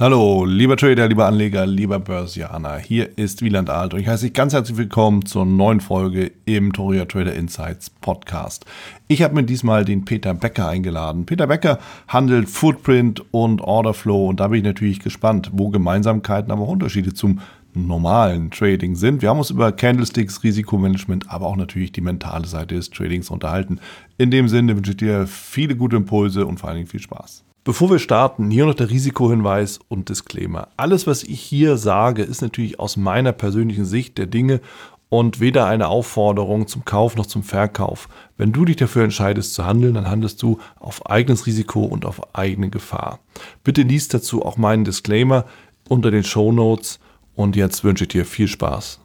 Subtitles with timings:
[0.00, 2.78] Hallo, lieber Trader, lieber Anleger, lieber Börsianer.
[2.78, 6.72] Hier ist Wieland Alt und ich heiße dich ganz herzlich willkommen zur neuen Folge im
[6.72, 8.64] Toria Trader Insights Podcast.
[9.08, 11.26] Ich habe mir diesmal den Peter Becker eingeladen.
[11.26, 16.62] Peter Becker handelt Footprint und Orderflow und da bin ich natürlich gespannt, wo Gemeinsamkeiten, aber
[16.62, 17.40] auch Unterschiede zum
[17.74, 19.20] normalen Trading sind.
[19.20, 23.80] Wir haben uns über Candlesticks, Risikomanagement, aber auch natürlich die mentale Seite des Tradings unterhalten.
[24.16, 27.44] In dem Sinne wünsche ich dir viele gute Impulse und vor allen Dingen viel Spaß.
[27.62, 30.68] Bevor wir starten, hier noch der Risikohinweis und Disclaimer.
[30.78, 34.62] Alles, was ich hier sage, ist natürlich aus meiner persönlichen Sicht der Dinge
[35.10, 38.08] und weder eine Aufforderung zum Kauf noch zum Verkauf.
[38.38, 42.34] Wenn du dich dafür entscheidest zu handeln, dann handelst du auf eigenes Risiko und auf
[42.34, 43.18] eigene Gefahr.
[43.62, 45.44] Bitte liest dazu auch meinen Disclaimer
[45.86, 46.98] unter den Show Notes
[47.34, 48.99] und jetzt wünsche ich dir viel Spaß.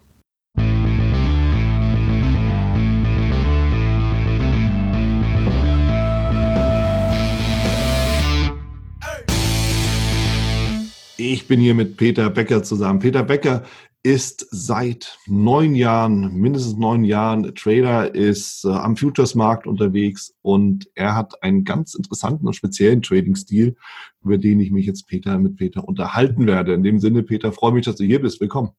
[11.18, 13.00] Ich bin hier mit Peter Becker zusammen.
[13.00, 13.64] Peter Becker
[14.04, 21.16] ist seit neun Jahren, mindestens neun Jahren Trader, ist äh, am Futures-Markt unterwegs und er
[21.16, 23.78] hat einen ganz interessanten und speziellen Trading-Stil,
[24.24, 26.74] über den ich mich jetzt Peter mit Peter unterhalten werde.
[26.74, 28.42] In dem Sinne, Peter, freue mich, dass du hier bist.
[28.42, 28.72] Willkommen.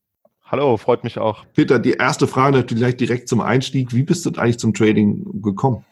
[0.45, 1.47] Hallo, freut mich auch.
[1.55, 3.95] Peter, die erste Frage natürlich direkt zum Einstieg.
[3.95, 5.87] Wie bist du eigentlich zum Trading gekommen?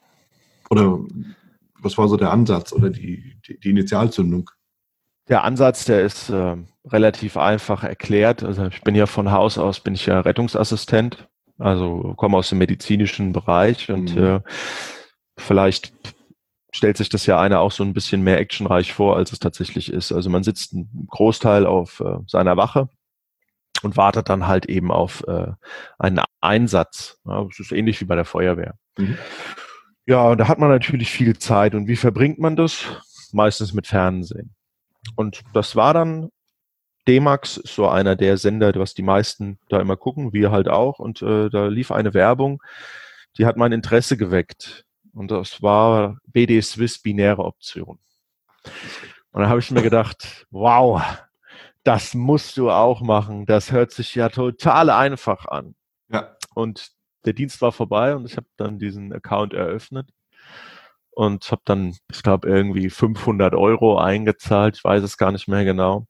[0.69, 1.01] Oder
[1.81, 4.51] was war so der Ansatz oder die, die, die Initialzündung?
[5.29, 8.43] Der Ansatz, der ist äh, relativ einfach erklärt.
[8.43, 12.59] Also ich bin ja von Haus aus, bin ich ja Rettungsassistent, also komme aus dem
[12.59, 14.23] medizinischen Bereich und mhm.
[14.23, 14.41] äh,
[15.39, 15.93] vielleicht
[16.73, 19.93] stellt sich das ja einer auch so ein bisschen mehr actionreich vor, als es tatsächlich
[19.93, 20.13] ist.
[20.13, 22.89] Also man sitzt einen Großteil auf äh, seiner Wache
[23.83, 25.53] und wartet dann halt eben auf äh,
[25.99, 27.21] einen Einsatz.
[27.25, 28.75] Ja, das ist ähnlich wie bei der Feuerwehr.
[28.99, 29.17] Mhm.
[30.07, 31.75] Ja, und da hat man natürlich viel Zeit.
[31.75, 32.85] Und wie verbringt man das?
[33.33, 34.55] Meistens mit Fernsehen.
[35.17, 36.31] Und das war dann
[37.07, 40.99] D-Max, so einer der Sender, was die meisten da immer gucken, wir halt auch.
[40.99, 42.63] Und äh, da lief eine Werbung,
[43.37, 44.85] die hat mein Interesse geweckt.
[45.13, 47.99] Und das war BD Swiss binäre Option.
[49.33, 51.03] Und da habe ich mir gedacht, wow,
[51.83, 53.47] das musst du auch machen.
[53.47, 55.75] Das hört sich ja total einfach an.
[56.09, 56.37] Ja.
[56.55, 56.93] Und
[57.27, 60.09] der Dienst war vorbei und ich habe dann diesen Account eröffnet
[61.15, 65.65] und habe dann, ich glaube, irgendwie 500 Euro eingezahlt, ich weiß es gar nicht mehr
[65.65, 66.07] genau,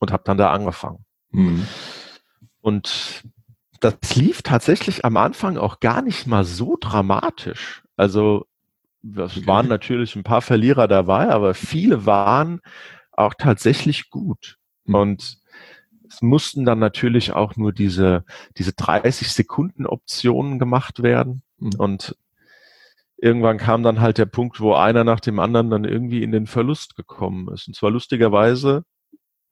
[0.00, 1.04] und habe dann da angefangen.
[1.30, 1.66] Mhm.
[2.60, 3.24] Und
[3.80, 7.82] das lief tatsächlich am Anfang auch gar nicht mal so dramatisch.
[7.96, 8.46] Also
[9.02, 12.60] es waren natürlich ein paar Verlierer dabei, aber viele waren
[13.12, 14.58] auch tatsächlich gut.
[14.84, 14.94] Mhm.
[14.94, 15.38] Und
[16.08, 18.24] es mussten dann natürlich auch nur diese,
[18.56, 21.42] diese 30 Sekunden Optionen gemacht werden.
[21.58, 21.74] Mhm.
[21.78, 22.16] Und
[23.16, 26.46] irgendwann kam dann halt der Punkt, wo einer nach dem anderen dann irgendwie in den
[26.46, 27.66] Verlust gekommen ist.
[27.68, 28.84] Und zwar lustigerweise,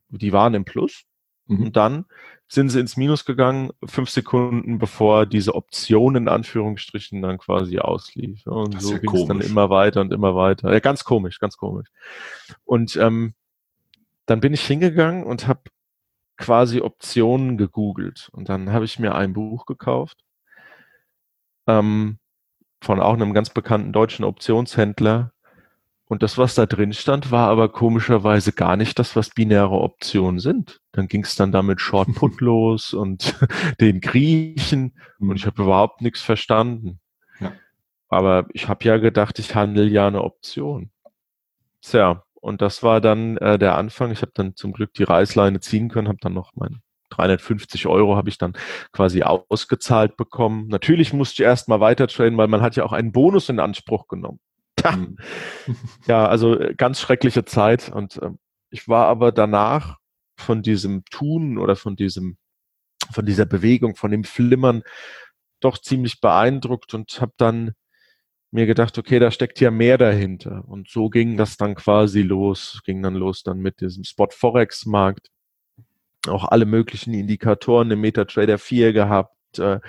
[0.08, 1.04] die waren im Plus
[1.46, 1.66] mhm.
[1.66, 2.04] und dann
[2.46, 8.46] sind sie ins Minus gegangen, fünf Sekunden bevor diese Option in Anführungsstrichen dann quasi auslief.
[8.46, 10.72] Und so ja ging es dann immer weiter und immer weiter.
[10.72, 11.88] Ja, ganz komisch, ganz komisch.
[12.64, 13.34] Und ähm,
[14.26, 15.62] dann bin ich hingegangen und habe
[16.36, 18.28] quasi Optionen gegoogelt.
[18.32, 20.22] Und dann habe ich mir ein Buch gekauft.
[21.66, 22.18] Ähm,
[22.84, 25.32] von auch einem ganz bekannten deutschen Optionshändler.
[26.06, 30.38] Und das, was da drin stand, war aber komischerweise gar nicht das, was binäre Optionen
[30.38, 30.80] sind.
[30.92, 33.34] Dann ging es dann damit Short Put los und
[33.80, 37.00] den Griechen und ich habe überhaupt nichts verstanden.
[37.40, 37.52] Ja.
[38.08, 40.90] Aber ich habe ja gedacht, ich handle ja eine Option.
[41.80, 44.10] Tja, und das war dann äh, der Anfang.
[44.10, 46.82] Ich habe dann zum Glück die Reißleine ziehen können, habe dann noch mein
[47.16, 48.54] 350 Euro habe ich dann
[48.92, 50.68] quasi ausgezahlt bekommen.
[50.68, 53.60] Natürlich musste ich erst mal weiter traden, weil man hat ja auch einen Bonus in
[53.60, 54.40] Anspruch genommen.
[54.84, 55.16] Mhm.
[56.06, 57.90] ja, also äh, ganz schreckliche Zeit.
[57.90, 58.30] Und äh,
[58.70, 59.98] ich war aber danach
[60.36, 62.36] von diesem Tun oder von diesem,
[63.12, 64.82] von dieser Bewegung, von dem Flimmern
[65.60, 67.72] doch ziemlich beeindruckt und habe dann
[68.50, 70.64] mir gedacht, okay, da steckt ja mehr dahinter.
[70.68, 74.86] Und so ging das dann quasi los, ging dann los dann mit diesem Spot Forex
[74.86, 75.30] Markt
[76.28, 79.80] auch alle möglichen Indikatoren im MetaTrader 4 gehabt, äh,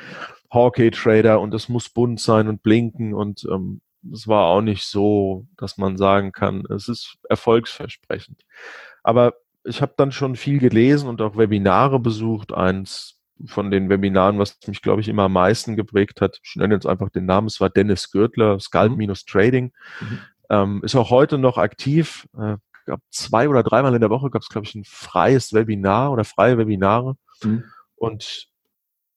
[0.52, 3.82] Hawkeye Trader und es muss bunt sein und blinken und ähm,
[4.14, 8.44] es war auch nicht so, dass man sagen kann, es ist erfolgsversprechend.
[9.04, 9.34] Aber
[9.64, 12.54] ich habe dann schon viel gelesen und auch Webinare besucht.
[12.54, 16.76] Eins von den Webinaren, was mich, glaube ich, immer am meisten geprägt hat, ich nenne
[16.76, 19.74] jetzt einfach den Namen, es war Dennis Gürtler, Scalp-Trading.
[20.00, 20.20] Mhm.
[20.50, 24.42] Ähm, ist auch heute noch aktiv, äh, gab zwei oder dreimal in der Woche gab
[24.42, 27.16] es, glaube ich, ein freies Webinar oder freie Webinare.
[27.44, 27.64] Mhm.
[27.96, 28.48] Und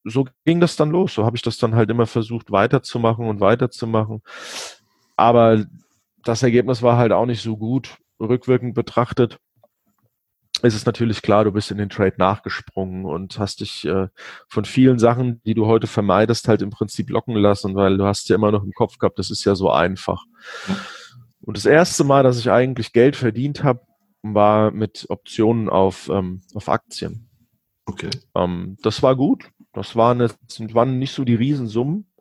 [0.05, 1.15] so ging das dann los.
[1.15, 4.23] So habe ich das dann halt immer versucht weiterzumachen und weiterzumachen.
[5.17, 5.65] Aber
[6.25, 9.38] das Ergebnis war halt auch nicht so gut, rückwirkend betrachtet.
[10.62, 14.09] ist es natürlich klar, du bist in den Trade nachgesprungen und hast dich äh,
[14.49, 18.29] von vielen Sachen, die du heute vermeidest, halt im Prinzip locken lassen, weil du hast
[18.29, 20.25] ja immer noch im Kopf gehabt, das ist ja so einfach.
[21.49, 23.81] Und das erste Mal, dass ich eigentlich Geld verdient habe,
[24.21, 27.31] war mit Optionen auf, ähm, auf Aktien.
[27.87, 28.11] Okay.
[28.35, 29.49] Ähm, das war gut.
[29.73, 32.12] Das waren, jetzt, waren nicht so die Riesensummen,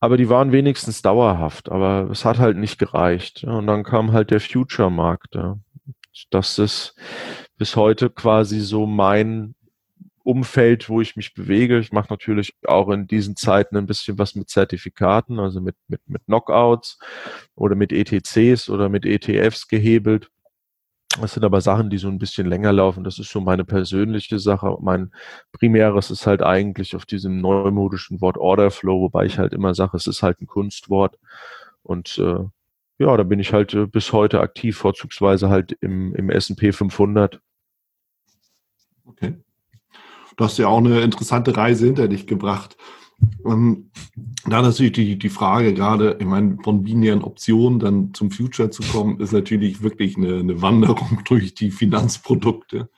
[0.00, 1.70] aber die waren wenigstens dauerhaft.
[1.70, 3.44] Aber es hat halt nicht gereicht.
[3.44, 5.36] Und dann kam halt der Future-Markt.
[5.36, 5.60] Ja.
[6.30, 6.96] Das ist
[7.58, 9.54] bis heute quasi so mein
[10.26, 11.78] Umfeld, wo ich mich bewege.
[11.78, 16.00] Ich mache natürlich auch in diesen Zeiten ein bisschen was mit Zertifikaten, also mit, mit,
[16.06, 16.98] mit Knockouts
[17.54, 20.28] oder mit ETCs oder mit ETFs gehebelt.
[21.20, 23.04] Das sind aber Sachen, die so ein bisschen länger laufen.
[23.04, 24.76] Das ist so meine persönliche Sache.
[24.80, 25.12] Mein
[25.52, 29.96] primäres ist halt eigentlich auf diesem neumodischen Wort Order Flow, wobei ich halt immer sage,
[29.96, 31.18] es ist halt ein Kunstwort.
[31.84, 32.44] Und äh,
[32.98, 37.40] ja, da bin ich halt äh, bis heute aktiv, vorzugsweise halt im, im S&P 500.
[39.04, 39.36] Okay.
[40.36, 42.76] Du hast ja auch eine interessante Reise hinter dich gebracht.
[43.46, 43.90] Ähm,
[44.44, 48.82] da natürlich die, die Frage gerade, ich meine, von binären Optionen dann zum Future zu
[48.82, 52.90] kommen, ist natürlich wirklich eine, eine Wanderung durch die Finanzprodukte.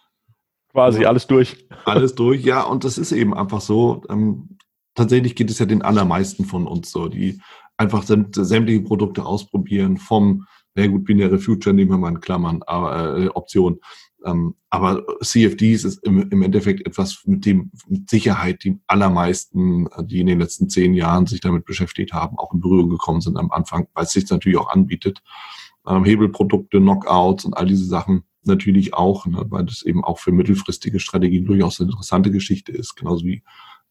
[0.73, 1.67] Quasi alles durch.
[1.85, 4.02] Alles durch, ja, und das ist eben einfach so.
[4.11, 4.58] Ähm,
[4.94, 7.40] tatsächlich geht es ja den allermeisten von uns so, die
[7.76, 13.17] einfach sämtliche Produkte ausprobieren, vom, na gut, binäre Future nehmen wir mal in Klammern, aber,
[13.17, 13.79] äh, Option,
[14.25, 20.20] ähm, aber CFDs ist im, im, Endeffekt etwas, mit dem mit Sicherheit die allermeisten, die
[20.20, 23.50] in den letzten zehn Jahren sich damit beschäftigt haben, auch in Berührung gekommen sind am
[23.50, 25.23] Anfang, weil es sich natürlich auch anbietet.
[25.87, 30.32] Ähm, Hebelprodukte, Knockouts und all diese Sachen natürlich auch, ne, weil das eben auch für
[30.32, 33.43] mittelfristige Strategien durchaus eine interessante Geschichte ist, genauso wie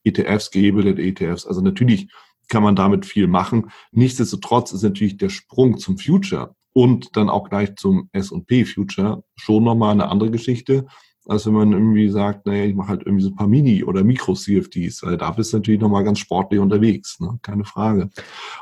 [0.03, 1.45] ETFs, gehebelte ETFs.
[1.45, 2.09] Also natürlich
[2.50, 3.71] kann man damit viel machen.
[3.91, 9.63] Nichtsdestotrotz ist natürlich der Sprung zum Future und dann auch gleich zum S&P Future schon
[9.63, 10.85] nochmal eine andere Geschichte,
[11.25, 14.03] als wenn man irgendwie sagt, naja, ich mache halt irgendwie so ein paar Mini- oder
[14.03, 17.39] Mikro-CFDs, weil da bist du natürlich nochmal ganz sportlich unterwegs, ne?
[17.41, 18.12] keine Frage.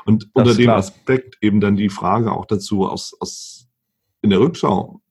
[0.06, 0.78] Und das unter dem klar.
[0.78, 3.68] Aspekt eben dann die Frage auch dazu aus, aus
[4.22, 5.02] in der Rückschau,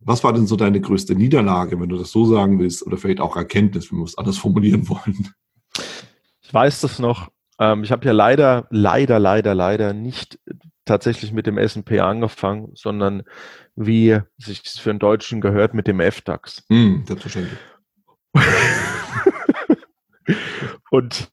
[0.00, 3.20] was war denn so deine größte Niederlage, wenn du das so sagen willst, oder vielleicht
[3.20, 5.30] auch Erkenntnis, wenn wir es anders formulieren wollen?
[6.42, 7.30] Ich weiß das noch.
[7.58, 10.38] Ähm, ich habe ja leider, leider, leider, leider nicht
[10.84, 13.22] tatsächlich mit dem S&P angefangen, sondern
[13.74, 16.64] wie sich für einen Deutschen gehört mit dem F-DAX.
[16.68, 17.58] Mm, selbstverständlich.
[20.90, 21.28] Und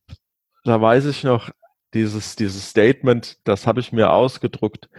[0.63, 1.49] da weiß ich noch,
[1.93, 4.89] dieses, dieses Statement, das habe ich mir ausgedruckt.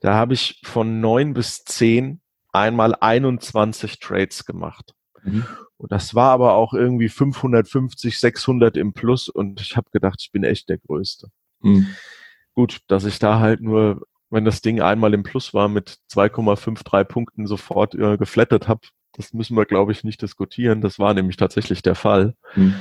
[0.00, 2.20] Da habe ich von neun bis zehn
[2.52, 4.94] einmal 21 Trades gemacht.
[5.22, 5.46] Mhm.
[5.76, 10.32] Und das war aber auch irgendwie 550, 600 im Plus und ich habe gedacht, ich
[10.32, 11.28] bin echt der Größte.
[11.60, 11.86] Mhm.
[12.54, 17.04] Gut, dass ich da halt nur, wenn das Ding einmal im Plus war, mit 2,53
[17.04, 18.80] Punkten sofort äh, geflattert habe.
[19.12, 20.80] Das müssen wir, glaube ich, nicht diskutieren.
[20.80, 22.34] Das war nämlich tatsächlich der Fall.
[22.54, 22.74] Mhm.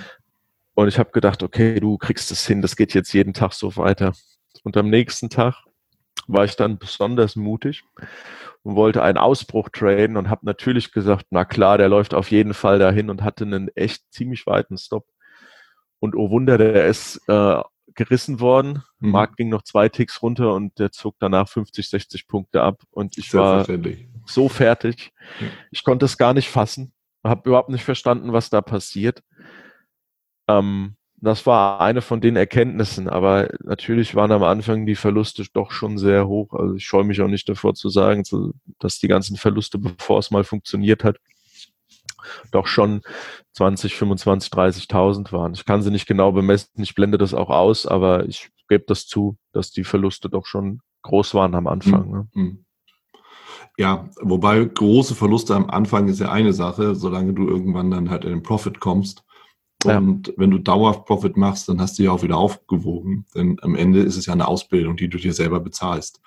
[0.76, 3.76] Und ich habe gedacht, okay, du kriegst es hin, das geht jetzt jeden Tag so
[3.76, 4.14] weiter.
[4.64, 5.66] Und am nächsten Tag
[6.28, 7.84] war ich dann besonders mutig
[8.64, 12.54] und wollte einen Ausbruch traden und habe natürlich gesagt, na klar, der läuft auf jeden
[12.54, 15.06] Fall dahin und hatte einen echt ziemlich weiten Stop.
[16.00, 17.62] Und oh Wunder, der ist äh,
[17.96, 18.84] gerissen worden.
[19.00, 19.12] Mhm.
[19.12, 22.82] Markt ging noch zwei Ticks runter und der zog danach 50, 60 Punkte ab.
[22.92, 23.66] Und ich war
[24.26, 25.12] so fertig.
[25.72, 26.94] Ich konnte es gar nicht fassen.
[27.24, 29.22] Habe überhaupt nicht verstanden, was da passiert.
[30.48, 35.72] Ähm, das war eine von den Erkenntnissen, aber natürlich waren am Anfang die Verluste doch
[35.72, 36.54] schon sehr hoch.
[36.54, 38.24] Also ich scheue mich auch nicht davor zu sagen,
[38.80, 41.18] dass die ganzen Verluste, bevor es mal funktioniert hat,
[42.52, 43.02] doch schon
[43.54, 45.54] 20, 25, 30.000 waren.
[45.54, 49.08] Ich kann sie nicht genau bemessen, ich blende das auch aus, aber ich gebe das
[49.08, 52.12] zu, dass die Verluste doch schon groß waren am Anfang.
[52.12, 52.28] Ne?
[52.34, 52.66] Mhm.
[53.78, 58.26] Ja, wobei große Verluste am Anfang ist ja eine Sache, solange du irgendwann dann halt
[58.26, 59.24] in den Profit kommst.
[59.86, 60.34] Und ja.
[60.36, 63.26] wenn du dauerhaft Profit machst, dann hast du ja auch wieder aufgewogen.
[63.34, 66.20] Denn am Ende ist es ja eine Ausbildung, die du dir selber bezahlst.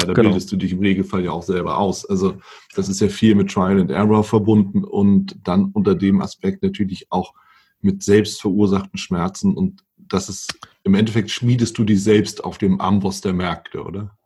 [0.00, 0.30] Leider genau.
[0.30, 2.04] bildest du dich im Regelfall ja auch selber aus.
[2.04, 2.36] Also
[2.74, 7.06] das ist ja viel mit Trial and Error verbunden und dann unter dem Aspekt natürlich
[7.10, 7.32] auch
[7.80, 12.80] mit selbst verursachten Schmerzen und das ist im Endeffekt schmiedest du dich selbst auf dem
[12.80, 14.16] Amboss der Märkte, oder?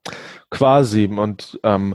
[0.50, 1.94] Quasi und ähm,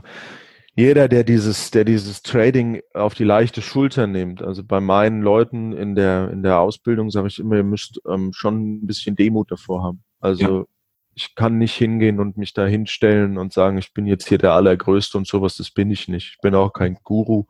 [0.76, 5.72] jeder, der dieses, der dieses Trading auf die leichte Schulter nimmt, also bei meinen Leuten
[5.72, 9.50] in der in der Ausbildung sage ich immer, ihr müsst ähm, schon ein bisschen Demut
[9.50, 10.04] davor haben.
[10.20, 10.64] Also ja
[11.14, 14.52] ich kann nicht hingehen und mich da hinstellen und sagen, ich bin jetzt hier der
[14.52, 16.32] Allergrößte und sowas, das bin ich nicht.
[16.34, 17.44] Ich bin auch kein Guru.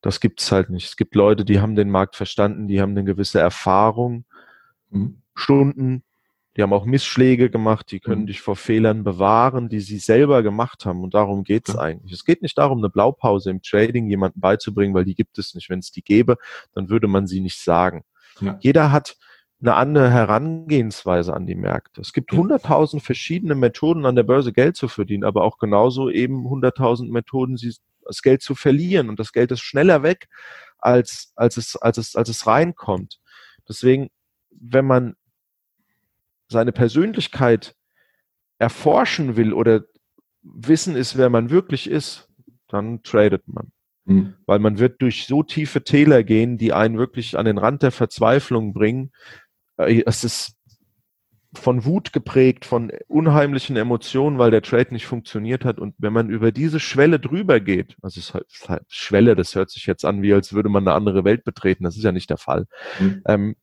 [0.00, 0.86] Das gibt's halt nicht.
[0.86, 4.24] Es gibt Leute, die haben den Markt verstanden, die haben eine gewisse Erfahrung,
[4.90, 5.22] mhm.
[5.34, 6.02] Stunden,
[6.56, 8.26] die haben auch Missschläge gemacht, die können Mhm.
[8.26, 11.02] dich vor Fehlern bewahren, die sie selber gemacht haben.
[11.04, 11.80] Und darum geht's Ja.
[11.80, 12.12] eigentlich.
[12.12, 15.70] Es geht nicht darum, eine Blaupause im Trading jemandem beizubringen, weil die gibt es nicht.
[15.70, 16.36] Wenn es die gäbe,
[16.74, 18.02] dann würde man sie nicht sagen.
[18.40, 18.58] Ja.
[18.60, 19.16] Jeder hat
[19.60, 22.00] eine andere Herangehensweise an die Märkte.
[22.00, 26.48] Es gibt hunderttausend verschiedene Methoden an der Börse Geld zu verdienen, aber auch genauso eben
[26.48, 27.58] hunderttausend Methoden,
[28.04, 29.08] das Geld zu verlieren.
[29.08, 30.28] Und das Geld ist schneller weg,
[30.78, 33.20] als, als, es, als, es, als es reinkommt.
[33.68, 34.10] Deswegen,
[34.50, 35.16] wenn man
[36.48, 37.74] seine Persönlichkeit
[38.58, 39.82] erforschen will oder
[40.42, 42.28] wissen ist, wer man wirklich ist,
[42.68, 43.72] dann tradet man.
[44.04, 44.34] Mhm.
[44.46, 47.92] Weil man wird durch so tiefe Täler gehen, die einen wirklich an den Rand der
[47.92, 49.12] Verzweiflung bringen.
[49.78, 50.54] Äh, Es ist
[51.54, 55.78] von Wut geprägt, von unheimlichen Emotionen, weil der Trade nicht funktioniert hat.
[55.78, 58.84] Und wenn man über diese Schwelle drüber geht, also es ist halt, es ist halt
[58.88, 61.84] Schwelle, das hört sich jetzt an, wie als würde man eine andere Welt betreten.
[61.84, 62.66] Das ist ja nicht der Fall.
[63.00, 63.22] Mhm.
[63.26, 63.56] Ähm,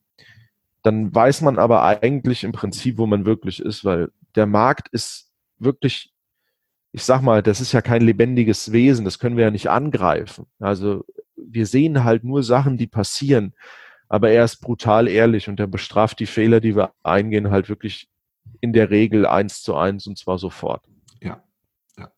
[0.81, 5.31] dann weiß man aber eigentlich im Prinzip, wo man wirklich ist, weil der Markt ist
[5.57, 6.13] wirklich,
[6.91, 10.45] ich sag mal, das ist ja kein lebendiges Wesen, das können wir ja nicht angreifen.
[10.59, 11.05] Also
[11.35, 13.53] wir sehen halt nur Sachen, die passieren,
[14.09, 18.07] aber er ist brutal ehrlich und er bestraft die Fehler, die wir eingehen, halt wirklich
[18.61, 20.83] in der Regel eins zu eins und zwar sofort.
[21.21, 21.41] Ja.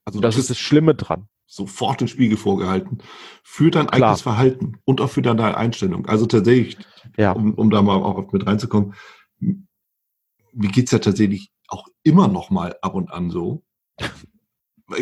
[0.05, 1.27] Also Und das ist das Schlimme dran.
[1.45, 2.97] sofort den Spiegel vorgehalten
[3.43, 4.09] für dein Klar.
[4.09, 6.05] eigenes Verhalten und auch für deine Einstellung.
[6.07, 6.77] Also tatsächlich,
[7.17, 7.31] Ja.
[7.33, 8.93] um, um da mal auch mit reinzukommen,
[9.39, 13.63] mir geht's ja tatsächlich auch immer noch mal ab und an so.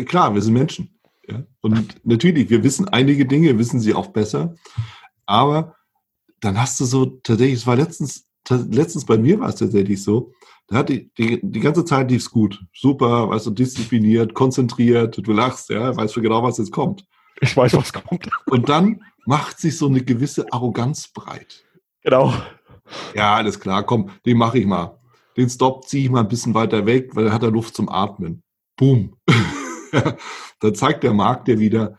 [0.06, 0.98] Klar, wir sind Menschen.
[1.28, 1.44] Ja?
[1.62, 4.54] Und natürlich, wir wissen einige Dinge, wissen sie auch besser.
[5.24, 5.74] Aber
[6.40, 10.32] dann hast du so tatsächlich, es war letztens, letztens bei mir war es tatsächlich so,
[10.68, 12.64] da hat die, die, die ganze Zeit lief's gut.
[12.74, 17.04] Super, weißt du, diszipliniert, konzentriert, du lachst, ja, weißt du genau, was jetzt kommt.
[17.40, 18.28] Ich weiß, was kommt.
[18.46, 21.64] Und dann macht sich so eine gewisse Arroganz breit.
[22.02, 22.32] Genau.
[23.14, 24.98] Ja, alles klar, komm, den mache ich mal.
[25.36, 27.88] Den Stop ziehe ich mal ein bisschen weiter weg, weil er hat er Luft zum
[27.88, 28.42] Atmen.
[28.76, 29.16] Boom.
[30.60, 31.98] dann zeigt der Markt dir wieder,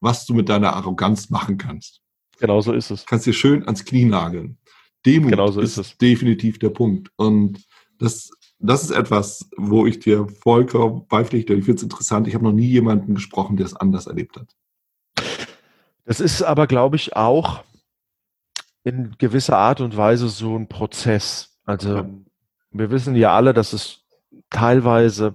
[0.00, 2.02] was du mit deiner Arroganz machen kannst.
[2.38, 3.06] Genau so ist es.
[3.06, 4.58] Kannst dir schön ans Knie nageln.
[5.04, 5.98] Demut Genau so ist, ist es.
[5.98, 7.10] definitiv der Punkt.
[7.16, 7.64] Und
[7.98, 11.54] das, das ist etwas, wo ich dir vollkommen beipflichte.
[11.54, 12.26] Ich finde es interessant.
[12.28, 14.54] Ich habe noch nie jemanden gesprochen, der es anders erlebt hat.
[16.04, 17.64] Das ist aber, glaube ich, auch
[18.84, 21.56] in gewisser Art und Weise so ein Prozess.
[21.64, 22.10] Also Ja.
[22.70, 24.04] wir wissen ja alle, dass es
[24.50, 25.34] teilweise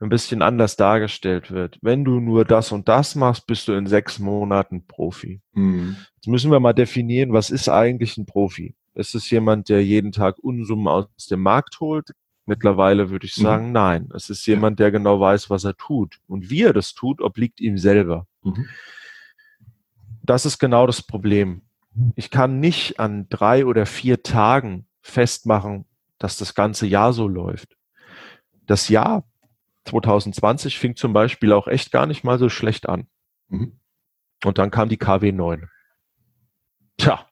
[0.00, 1.78] ein bisschen anders dargestellt wird.
[1.82, 5.40] Wenn du nur das und das machst, bist du in sechs Monaten Profi.
[5.52, 5.96] Mhm.
[6.16, 8.74] Jetzt müssen wir mal definieren, was ist eigentlich ein Profi?
[8.94, 12.10] Ist es jemand, der jeden Tag Unsummen aus dem Markt holt?
[12.46, 13.42] Mittlerweile würde ich Mhm.
[13.42, 14.08] sagen, nein.
[14.14, 16.18] Es ist jemand, der genau weiß, was er tut.
[16.26, 18.26] Und wie er das tut, obliegt ihm selber.
[18.42, 18.66] Mhm.
[20.22, 21.62] Das ist genau das Problem.
[22.16, 25.84] Ich kann nicht an drei oder vier Tagen festmachen,
[26.18, 27.76] dass das ganze Jahr so läuft.
[28.66, 29.24] Das Jahr
[29.90, 33.06] 2020 fing zum Beispiel auch echt gar nicht mal so schlecht an.
[33.48, 33.78] Mhm.
[34.44, 35.68] Und dann kam die KW 9.
[36.96, 37.26] Tja,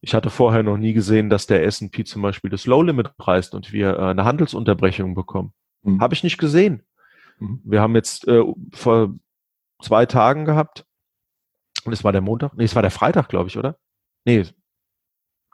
[0.00, 3.54] ich hatte vorher noch nie gesehen, dass der S&P zum Beispiel das Low Limit preist
[3.54, 5.54] und wir äh, eine Handelsunterbrechung bekommen.
[5.82, 6.00] Mhm.
[6.00, 6.82] Habe ich nicht gesehen.
[7.38, 7.60] Mhm.
[7.64, 9.14] Wir haben jetzt äh, vor
[9.82, 10.86] zwei Tagen gehabt.
[11.84, 12.54] Und es war der Montag.
[12.56, 13.78] Nee, es war der Freitag, glaube ich, oder?
[14.24, 14.44] Nee,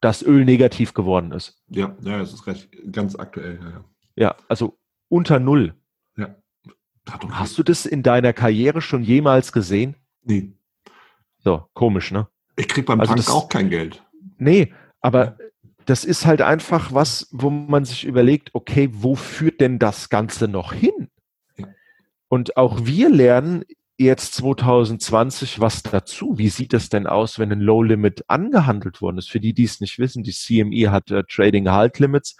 [0.01, 1.63] dass Öl negativ geworden ist.
[1.69, 3.59] Ja, ja, das ist recht ganz aktuell.
[3.61, 3.85] Ja, ja.
[4.17, 4.79] Ja, also
[5.09, 5.75] unter Null.
[7.31, 9.97] Hast du das in deiner Karriere schon jemals gesehen?
[10.23, 10.53] Nee.
[11.39, 12.29] So, komisch, ne?
[12.57, 14.03] Ich krieg beim Also Tank das- auch kein Geld.
[14.39, 15.39] Nee, aber
[15.87, 20.47] das ist halt einfach was, wo man sich überlegt, okay, wo führt denn das Ganze
[20.47, 21.09] noch hin?
[22.29, 23.65] Und auch wir lernen
[24.05, 26.39] jetzt 2020 was dazu.
[26.39, 29.31] Wie sieht es denn aus, wenn ein Low Limit angehandelt worden ist?
[29.31, 32.37] Für die, die es nicht wissen, die CME hat äh, Trading Halt Limits,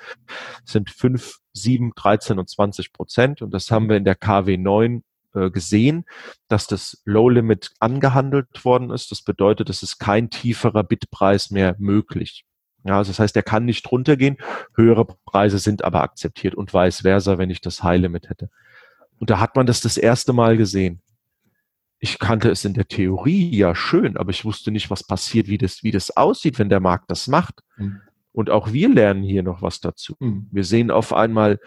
[0.65, 3.43] sind 5, 7, 13 und 20 Prozent.
[3.43, 5.03] Und das haben wir in der KW 9
[5.35, 6.05] äh, gesehen,
[6.49, 9.11] dass das Low Limit angehandelt worden ist.
[9.11, 12.45] Das bedeutet, es ist kein tieferer Bitpreis mehr möglich.
[12.85, 14.39] Ja, also das heißt, er kann nicht runtergehen.
[14.75, 18.49] Höhere Preise sind aber akzeptiert und vice versa, wenn ich das High Limit hätte.
[19.19, 21.03] Und da hat man das das erste Mal gesehen.
[22.01, 25.59] Ich kannte es in der Theorie ja schön, aber ich wusste nicht, was passiert, wie
[25.59, 27.61] das, wie das aussieht, wenn der Markt das macht.
[27.77, 28.01] Mhm.
[28.33, 30.17] Und auch wir lernen hier noch was dazu.
[30.19, 30.49] Mhm.
[30.51, 31.61] Wir sehen auf einmal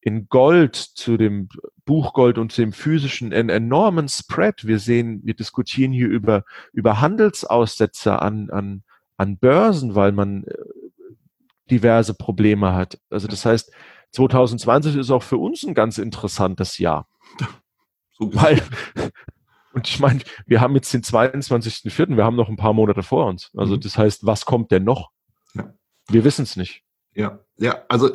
[0.00, 1.48] in Gold zu dem
[1.84, 4.66] Buchgold und dem physischen einen enormen Spread.
[4.66, 8.82] Wir sehen, wir diskutieren hier über, über Handelsaussetzer an, an,
[9.16, 10.54] an Börsen, weil man äh,
[11.70, 13.00] diverse Probleme hat.
[13.10, 13.72] Also das heißt,
[14.12, 17.08] 2020 ist auch für uns ein ganz interessantes Jahr,
[18.12, 18.62] So weil
[19.74, 23.26] und ich meine, wir haben jetzt den 22.04., wir haben noch ein paar Monate vor
[23.26, 23.50] uns.
[23.56, 23.80] Also Mhm.
[23.80, 25.10] das heißt, was kommt denn noch?
[25.54, 25.72] Ja.
[26.08, 26.82] Wir wissen es nicht.
[27.14, 28.10] Ja, ja, also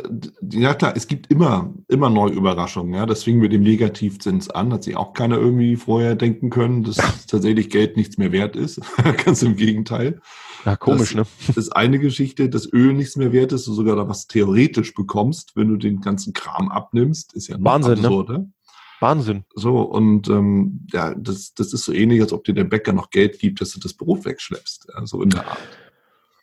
[0.51, 2.95] ja klar, es gibt immer, immer neue Überraschungen.
[2.95, 6.83] Ja, das fing mit dem Negativzins an, hat sich auch keiner irgendwie vorher denken können,
[6.83, 6.95] dass
[7.27, 8.81] tatsächlich Geld nichts mehr wert ist.
[9.25, 10.19] Ganz im Gegenteil.
[10.65, 11.25] Ja, komisch, das, ne?
[11.47, 14.95] Das ist eine Geschichte, dass Öl nichts mehr wert ist, du sogar da was theoretisch
[14.95, 18.51] bekommst, wenn du den ganzen Kram abnimmst, ist ja Wahnsinn, absurd, ne?
[18.99, 19.45] Wahnsinn.
[19.53, 23.09] So, und ähm, ja, das, das ist so ähnlich, als ob dir der Bäcker noch
[23.09, 24.87] Geld gibt, dass du das Brot wegschleppst.
[24.93, 25.59] Ja, so in der Art.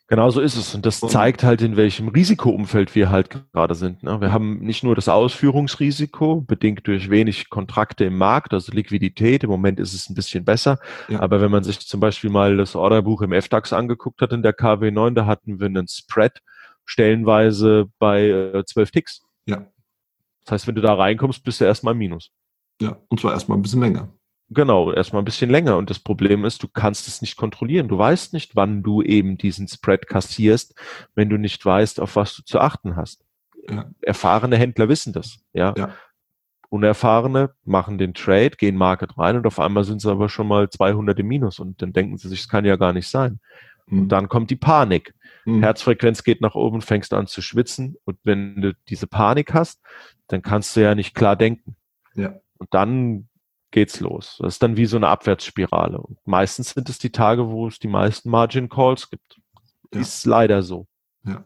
[0.07, 0.75] Genau so ist es.
[0.75, 4.03] Und das zeigt halt, in welchem Risikoumfeld wir halt gerade sind.
[4.03, 4.21] Ne?
[4.21, 9.43] Wir haben nicht nur das Ausführungsrisiko, bedingt durch wenig Kontrakte im Markt, also Liquidität.
[9.43, 10.77] Im Moment ist es ein bisschen besser.
[11.07, 11.21] Ja.
[11.21, 14.55] Aber wenn man sich zum Beispiel mal das Orderbuch im FDAX angeguckt hat in der
[14.55, 16.39] KW9, da hatten wir einen Spread
[16.85, 19.23] stellenweise bei äh, 12 Ticks.
[19.47, 19.65] Ja.
[20.43, 22.29] Das heißt, wenn du da reinkommst, bist du erstmal Minus.
[22.81, 24.09] Ja, und zwar erstmal ein bisschen länger.
[24.49, 25.77] Genau, erstmal ein bisschen länger.
[25.77, 27.87] Und das Problem ist, du kannst es nicht kontrollieren.
[27.87, 30.75] Du weißt nicht, wann du eben diesen Spread kassierst,
[31.15, 33.25] wenn du nicht weißt, auf was du zu achten hast.
[33.67, 33.89] Ja.
[34.01, 35.73] Erfahrene Händler wissen das, ja.
[35.75, 35.89] ja.
[36.69, 40.69] Unerfahrene machen den Trade, gehen Market rein und auf einmal sind sie aber schon mal
[40.69, 43.39] 200 im Minus und dann denken sie sich, es kann ja gar nicht sein.
[43.87, 43.99] Mhm.
[43.99, 45.15] Und dann kommt die Panik.
[45.45, 45.63] Mhm.
[45.63, 49.81] Herzfrequenz geht nach oben, fängst an zu schwitzen und wenn du diese Panik hast,
[50.27, 51.75] dann kannst du ja nicht klar denken.
[52.13, 52.39] Ja.
[52.57, 53.27] Und dann
[53.71, 54.37] geht's los.
[54.39, 55.99] Das ist dann wie so eine Abwärtsspirale.
[55.99, 59.39] Und meistens sind es die Tage, wo es die meisten Margin Calls gibt.
[59.93, 60.01] Ja.
[60.01, 60.87] Ist leider so.
[61.25, 61.43] Ja,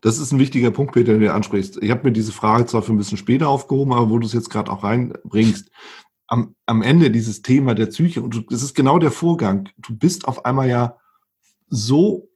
[0.00, 1.80] das ist ein wichtiger Punkt, Peter, den du ansprichst.
[1.80, 4.32] Ich habe mir diese Frage zwar für ein bisschen später aufgehoben, aber wo du es
[4.32, 5.70] jetzt gerade auch reinbringst,
[6.26, 10.26] am, am Ende dieses Thema der Psyche, und das ist genau der Vorgang, du bist
[10.26, 10.96] auf einmal ja
[11.68, 12.30] so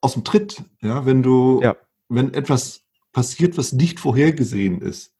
[0.00, 1.76] aus dem Tritt, ja, wenn du, ja.
[2.08, 5.13] wenn etwas passiert, was nicht vorhergesehen ist.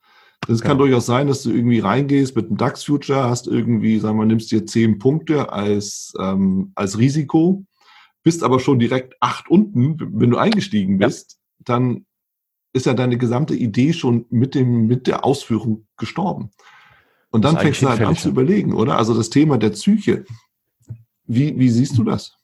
[0.49, 0.79] Es kann ja.
[0.79, 4.67] durchaus sein, dass du irgendwie reingehst mit einem DAX-Future, hast irgendwie, sagen wir, nimmst dir
[4.67, 7.65] zehn Punkte als, ähm, als Risiko,
[8.23, 11.65] bist aber schon direkt acht unten, wenn du eingestiegen bist, ja.
[11.67, 12.07] dann
[12.73, 16.51] ist ja deine gesamte Idee schon mit dem, mit der Ausführung gestorben.
[17.31, 18.97] Und dann fängst du halt an zu überlegen, oder?
[18.97, 20.25] Also das Thema der Psyche.
[21.25, 22.37] Wie, wie siehst du das?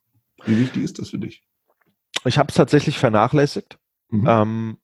[0.44, 1.44] Wie wichtig ist das für dich?
[2.24, 3.78] Ich habe es tatsächlich vernachlässigt.
[4.08, 4.26] Mhm.
[4.26, 4.76] Ähm,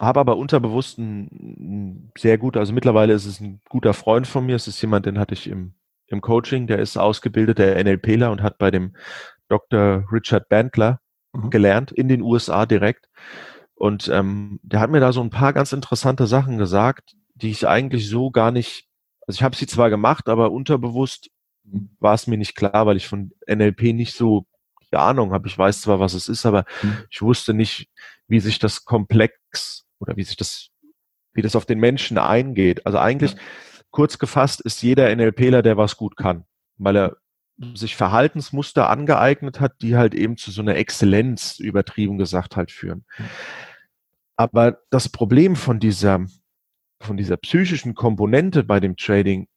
[0.00, 4.56] habe aber unterbewusst ein, sehr gut, also mittlerweile ist es ein guter Freund von mir,
[4.56, 5.74] es ist jemand, den hatte ich im,
[6.06, 8.94] im Coaching, der ist ausgebildeter NLPler und hat bei dem
[9.48, 10.04] Dr.
[10.10, 11.00] Richard Bandler
[11.32, 11.50] mhm.
[11.50, 13.08] gelernt, in den USA direkt.
[13.74, 17.66] Und ähm, der hat mir da so ein paar ganz interessante Sachen gesagt, die ich
[17.66, 18.86] eigentlich so gar nicht,
[19.26, 21.30] also ich habe sie zwar gemacht, aber unterbewusst
[21.98, 24.46] war es mir nicht klar, weil ich von NLP nicht so
[24.92, 25.48] die Ahnung habe.
[25.48, 26.98] Ich weiß zwar, was es ist, aber mhm.
[27.10, 27.88] ich wusste nicht,
[28.28, 30.68] wie sich das komplex oder wie sich das,
[31.32, 32.86] wie das auf den Menschen eingeht.
[32.86, 33.38] Also eigentlich, ja.
[33.90, 36.44] kurz gefasst, ist jeder NLPler, der was gut kann,
[36.76, 37.16] weil er
[37.74, 43.04] sich Verhaltensmuster angeeignet hat, die halt eben zu so einer Exzellenz, übertrieben gesagt, halt führen.
[44.36, 46.26] Aber das Problem von dieser,
[47.00, 49.48] von dieser psychischen Komponente bei dem Trading,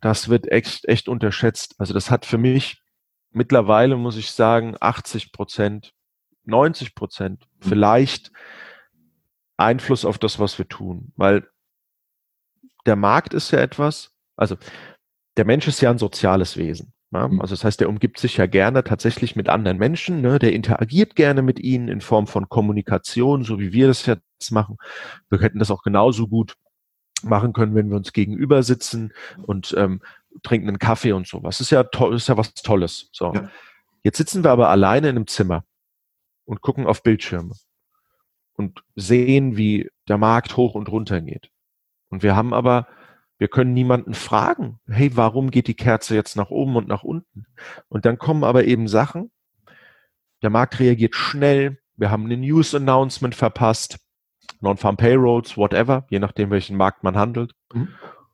[0.00, 1.74] das wird echt, echt unterschätzt.
[1.78, 2.82] Also das hat für mich
[3.30, 5.92] mittlerweile, muss ich sagen, 80 Prozent
[6.44, 7.68] 90 Prozent mhm.
[7.68, 8.32] vielleicht
[9.56, 11.12] Einfluss auf das, was wir tun.
[11.16, 11.46] Weil
[12.86, 14.56] der Markt ist ja etwas, also
[15.36, 16.92] der Mensch ist ja ein soziales Wesen.
[17.12, 17.28] Ja?
[17.28, 17.40] Mhm.
[17.40, 20.38] Also das heißt, der umgibt sich ja gerne tatsächlich mit anderen Menschen, ne?
[20.38, 24.76] der interagiert gerne mit ihnen in Form von Kommunikation, so wie wir das jetzt machen.
[25.30, 26.54] Wir hätten das auch genauso gut
[27.22, 30.02] machen können, wenn wir uns gegenüber sitzen und ähm,
[30.42, 31.60] trinken einen Kaffee und sowas.
[31.60, 33.10] Ist ja toll, ist ja was Tolles.
[33.12, 33.32] So.
[33.32, 33.48] Ja.
[34.02, 35.64] Jetzt sitzen wir aber alleine in einem Zimmer
[36.52, 37.54] und gucken auf Bildschirme
[38.52, 41.48] und sehen, wie der Markt hoch und runter geht.
[42.10, 42.88] Und wir haben aber,
[43.38, 47.46] wir können niemanden fragen, hey, warum geht die Kerze jetzt nach oben und nach unten?
[47.88, 49.30] Und dann kommen aber eben Sachen,
[50.42, 53.98] der Markt reagiert schnell, wir haben eine News Announcement verpasst,
[54.60, 57.54] Non-Farm Payrolls, whatever, je nachdem, welchen Markt man handelt.
[57.72, 57.88] Mhm.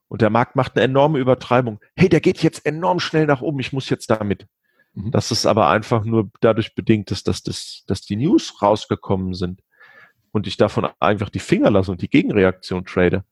[0.09, 1.79] Und der Markt macht eine enorme Übertreibung.
[1.95, 4.45] Hey, der geht jetzt enorm schnell nach oben, ich muss jetzt damit.
[4.93, 5.11] Mhm.
[5.11, 9.61] Das ist aber einfach nur dadurch bedingt, dass, dass, dass, dass die News rausgekommen sind
[10.31, 13.23] und ich davon einfach die Finger lasse und die Gegenreaktion trade.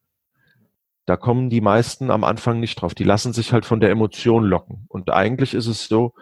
[1.06, 2.94] Da kommen die meisten am Anfang nicht drauf.
[2.94, 4.86] Die lassen sich halt von der Emotion locken.
[4.90, 6.14] Und eigentlich ist es so,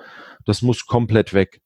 [0.46, 1.62] das muss komplett weg.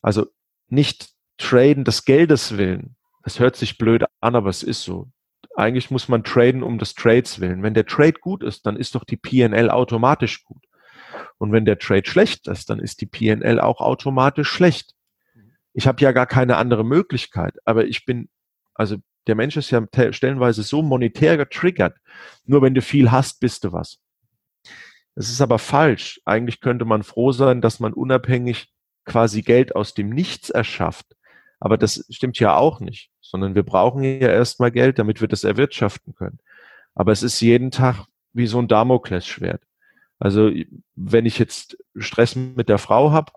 [0.00, 0.26] Also
[0.68, 2.94] nicht traden des Geldes willen.
[3.24, 5.08] Es hört sich blöd an, aber es ist so.
[5.56, 7.62] Eigentlich muss man traden um des Trades willen.
[7.64, 10.62] Wenn der Trade gut ist, dann ist doch die PNL automatisch gut.
[11.42, 14.94] Und wenn der Trade schlecht ist, dann ist die PNL auch automatisch schlecht.
[15.72, 18.28] Ich habe ja gar keine andere Möglichkeit, aber ich bin,
[18.74, 21.96] also der Mensch ist ja stellenweise so monetär getriggert.
[22.44, 23.98] Nur wenn du viel hast, bist du was.
[25.16, 26.20] Es ist aber falsch.
[26.24, 28.68] Eigentlich könnte man froh sein, dass man unabhängig
[29.04, 31.16] quasi Geld aus dem Nichts erschafft.
[31.58, 33.10] Aber das stimmt ja auch nicht.
[33.20, 36.38] sondern wir brauchen ja erstmal Geld, damit wir das erwirtschaften können.
[36.94, 39.64] Aber es ist jeden Tag wie so ein Damoklesschwert.
[40.22, 40.52] Also
[40.94, 43.32] wenn ich jetzt Stress mit der Frau habe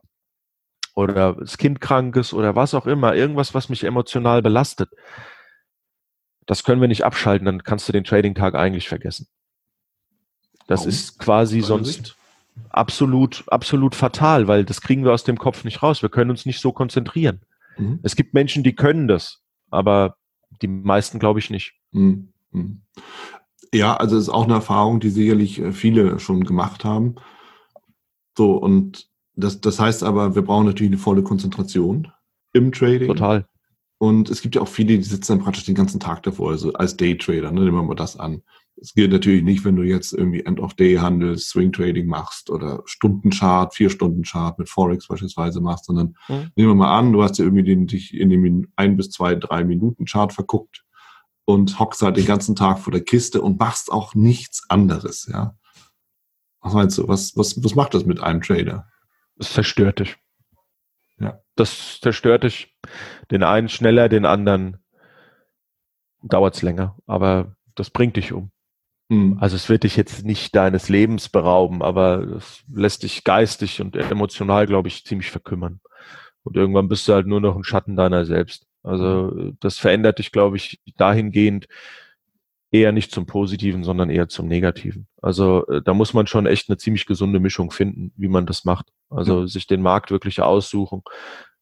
[0.94, 4.92] oder das Kind krank ist oder was auch immer, irgendwas, was mich emotional belastet,
[6.46, 9.28] das können wir nicht abschalten, dann kannst du den Trading-Tag eigentlich vergessen.
[10.68, 10.90] Das Warum?
[10.90, 12.18] ist quasi sonst Sicht?
[12.70, 16.04] absolut, absolut fatal, weil das kriegen wir aus dem Kopf nicht raus.
[16.04, 17.42] Wir können uns nicht so konzentrieren.
[17.80, 18.00] Mhm.
[18.04, 20.18] Es gibt Menschen, die können das, aber
[20.62, 21.74] die meisten glaube ich nicht.
[21.94, 22.32] Mhm.
[23.74, 27.16] Ja, also es ist auch eine Erfahrung, die sicherlich äh, viele schon gemacht haben.
[28.38, 32.12] So, und das, das heißt aber, wir brauchen natürlich eine volle Konzentration
[32.54, 33.08] im Trading.
[33.08, 33.46] Total.
[33.98, 36.74] Und es gibt ja auch viele, die sitzen dann praktisch den ganzen Tag davor, also
[36.74, 38.44] als Daytrader, ne, nehmen wir mal das an.
[38.76, 43.74] Es gilt natürlich nicht, wenn du jetzt irgendwie End-of-Day handelst, Swing Trading machst oder Stundenchart,
[43.74, 46.52] vier Stunden Chart mit Forex beispielsweise machst, sondern mhm.
[46.56, 49.36] nehmen wir mal an, du hast ja irgendwie den, dich in dem ein bis zwei,
[49.36, 50.85] drei Minuten Chart verguckt
[51.46, 55.56] und hockst halt den ganzen Tag vor der Kiste und machst auch nichts anderes, ja.
[56.62, 57.08] Was meinst du?
[57.08, 58.88] Was, was, was macht das mit einem Trader?
[59.36, 60.18] Das zerstört dich.
[61.20, 61.40] Ja.
[61.56, 62.76] Das zerstört dich.
[63.30, 64.78] Den einen schneller, den anderen
[66.24, 66.98] dauert es länger.
[67.06, 68.52] Aber das bringt dich um.
[69.10, 69.38] Mhm.
[69.40, 73.96] Also es wird dich jetzt nicht deines Lebens berauben, aber es lässt dich geistig und
[73.96, 75.82] emotional, glaube ich, ziemlich verkümmern.
[76.44, 78.66] Und irgendwann bist du halt nur noch ein Schatten deiner selbst.
[78.86, 81.68] Also das verändert dich, glaube ich, dahingehend
[82.72, 85.08] eher nicht zum Positiven, sondern eher zum Negativen.
[85.22, 88.66] Also äh, da muss man schon echt eine ziemlich gesunde Mischung finden, wie man das
[88.66, 88.88] macht.
[89.10, 89.48] Also mhm.
[89.48, 91.02] sich den Markt wirklich aussuchen.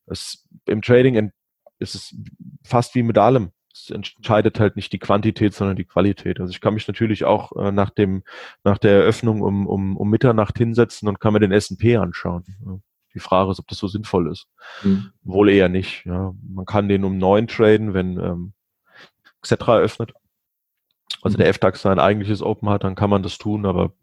[0.08, 1.32] Es, Im Trading
[1.80, 2.16] ist es
[2.64, 3.52] fast wie mit allem.
[3.72, 6.40] Es entscheidet halt nicht die Quantität, sondern die Qualität.
[6.40, 8.24] Also ich kann mich natürlich auch äh, nach dem,
[8.64, 12.84] nach der Eröffnung um, um, um Mitternacht hinsetzen und kann mir den S&P anschauen.
[13.14, 14.48] Die Frage ist, ob das so sinnvoll ist.
[14.84, 15.12] Mhm.
[15.24, 16.06] Wohl eher nicht.
[16.06, 16.34] Ja.
[16.48, 18.54] Man kann den um neun traden, wenn ähm,
[19.42, 20.14] Xetra eröffnet.
[21.22, 21.40] Also mhm.
[21.40, 23.94] der FDAX sein eigentliches Open hat, dann kann man das tun, aber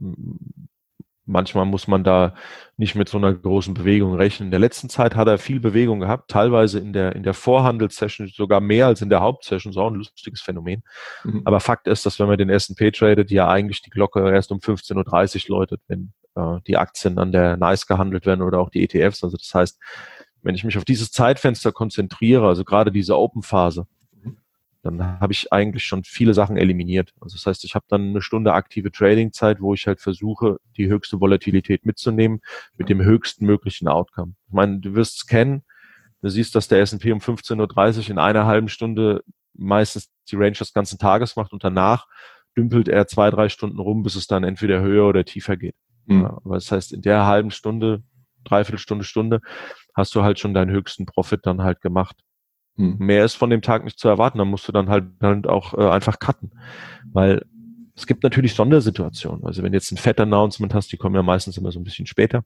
[1.30, 2.34] manchmal muss man da
[2.76, 4.48] nicht mit so einer großen Bewegung rechnen.
[4.48, 8.28] In der letzten Zeit hat er viel Bewegung gehabt, teilweise in der, in der Vorhandelssession
[8.28, 10.82] sogar mehr als in der Hauptsession, so ein lustiges Phänomen.
[11.24, 11.42] Mhm.
[11.44, 14.58] Aber Fakt ist, dass wenn man den S&P tradet, ja eigentlich die Glocke erst um
[14.58, 18.82] 15.30 Uhr läutet, wenn äh, die Aktien an der NICE gehandelt werden oder auch die
[18.82, 19.24] ETFs.
[19.24, 19.78] Also das heißt,
[20.42, 23.86] wenn ich mich auf dieses Zeitfenster konzentriere, also gerade diese Open-Phase,
[24.82, 27.12] dann habe ich eigentlich schon viele Sachen eliminiert.
[27.20, 30.88] Also das heißt, ich habe dann eine Stunde aktive Trading-Zeit, wo ich halt versuche, die
[30.88, 32.40] höchste Volatilität mitzunehmen
[32.78, 34.34] mit dem höchsten möglichen Outcome.
[34.46, 35.64] Ich meine, du wirst es kennen,
[36.22, 40.52] du siehst, dass der S&P um 15.30 Uhr in einer halben Stunde meistens die Range
[40.52, 42.06] des ganzen Tages macht und danach
[42.56, 45.76] dümpelt er zwei, drei Stunden rum, bis es dann entweder höher oder tiefer geht.
[46.10, 46.22] Mhm.
[46.22, 48.02] Ja, aber das heißt, in der halben Stunde,
[48.44, 49.40] dreiviertel Stunde, Stunde
[49.94, 52.16] hast du halt schon deinen höchsten Profit dann halt gemacht.
[52.76, 52.96] Hm.
[52.98, 54.38] Mehr ist von dem Tag nicht zu erwarten.
[54.38, 56.52] Da musst du dann halt, halt auch äh, einfach cutten.
[57.12, 57.44] Weil
[57.94, 59.44] es gibt natürlich Sondersituationen.
[59.44, 62.06] Also wenn du jetzt ein Fett-Announcement hast, die kommen ja meistens immer so ein bisschen
[62.06, 62.44] später.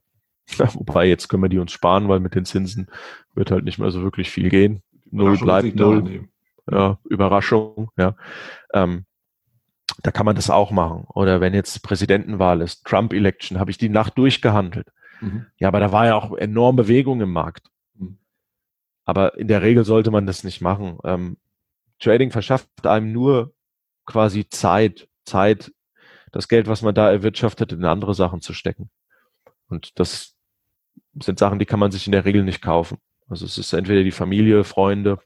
[0.74, 2.88] Wobei jetzt können wir die uns sparen, weil mit den Zinsen
[3.34, 4.82] wird halt nicht mehr so wirklich viel gehen.
[5.10, 6.28] Null bleibt null.
[6.70, 8.16] Ja, Überraschung, ja.
[8.72, 9.04] Ähm,
[10.02, 11.04] da kann man das auch machen.
[11.08, 14.88] Oder wenn jetzt Präsidentenwahl ist, Trump-Election, habe ich die Nacht durchgehandelt.
[15.20, 15.46] Mhm.
[15.58, 17.70] Ja, aber da war ja auch enorm Bewegung im Markt.
[19.04, 20.98] Aber in der Regel sollte man das nicht machen.
[21.04, 21.36] Ähm,
[21.98, 23.54] Trading verschafft einem nur
[24.06, 25.72] quasi Zeit, Zeit,
[26.32, 28.90] das Geld, was man da erwirtschaftet, in andere Sachen zu stecken.
[29.68, 30.34] Und das
[31.20, 32.98] sind Sachen, die kann man sich in der Regel nicht kaufen.
[33.28, 35.18] Also es ist entweder die Familie, Freunde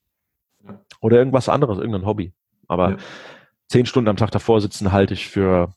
[1.00, 2.32] oder irgendwas anderes, irgendein Hobby.
[2.66, 2.96] Aber ja.
[3.68, 5.72] Zehn Stunden am Tag davor sitzen halte ich für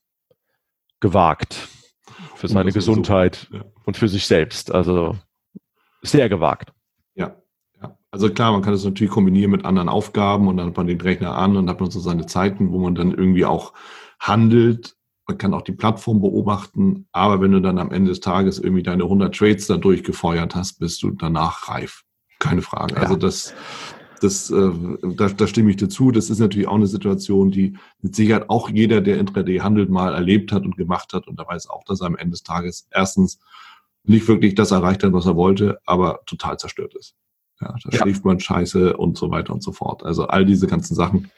[0.99, 1.67] gewagt.
[2.35, 3.57] Für seine Gesundheit so.
[3.57, 3.65] ja.
[3.85, 4.71] und für sich selbst.
[4.71, 5.17] Also
[6.01, 6.71] sehr gewagt.
[8.11, 10.99] Also klar, man kann das natürlich kombinieren mit anderen Aufgaben und dann hat man den
[10.99, 13.73] Rechner an und hat man so seine Zeiten, wo man dann irgendwie auch
[14.19, 14.95] handelt.
[15.27, 18.83] Man kann auch die Plattform beobachten, aber wenn du dann am Ende des Tages irgendwie
[18.83, 22.03] deine 100 Trades da durchgefeuert hast, bist du danach reif.
[22.39, 22.95] Keine Frage.
[22.95, 23.01] Ja.
[23.01, 23.53] Also das,
[24.21, 24.71] das, äh,
[25.15, 26.11] da, da stimme ich dazu.
[26.11, 30.13] Das ist natürlich auch eine Situation, die mit Sicherheit auch jeder, der Intraday handelt, mal
[30.13, 31.27] erlebt hat und gemacht hat.
[31.27, 33.39] Und da weiß auch, dass er am Ende des Tages erstens
[34.03, 37.15] nicht wirklich das erreicht hat, was er wollte, aber total zerstört ist.
[37.59, 38.01] Ja, da ja.
[38.01, 40.03] schläft man scheiße und so weiter und so fort.
[40.03, 41.31] Also all diese ganzen Sachen.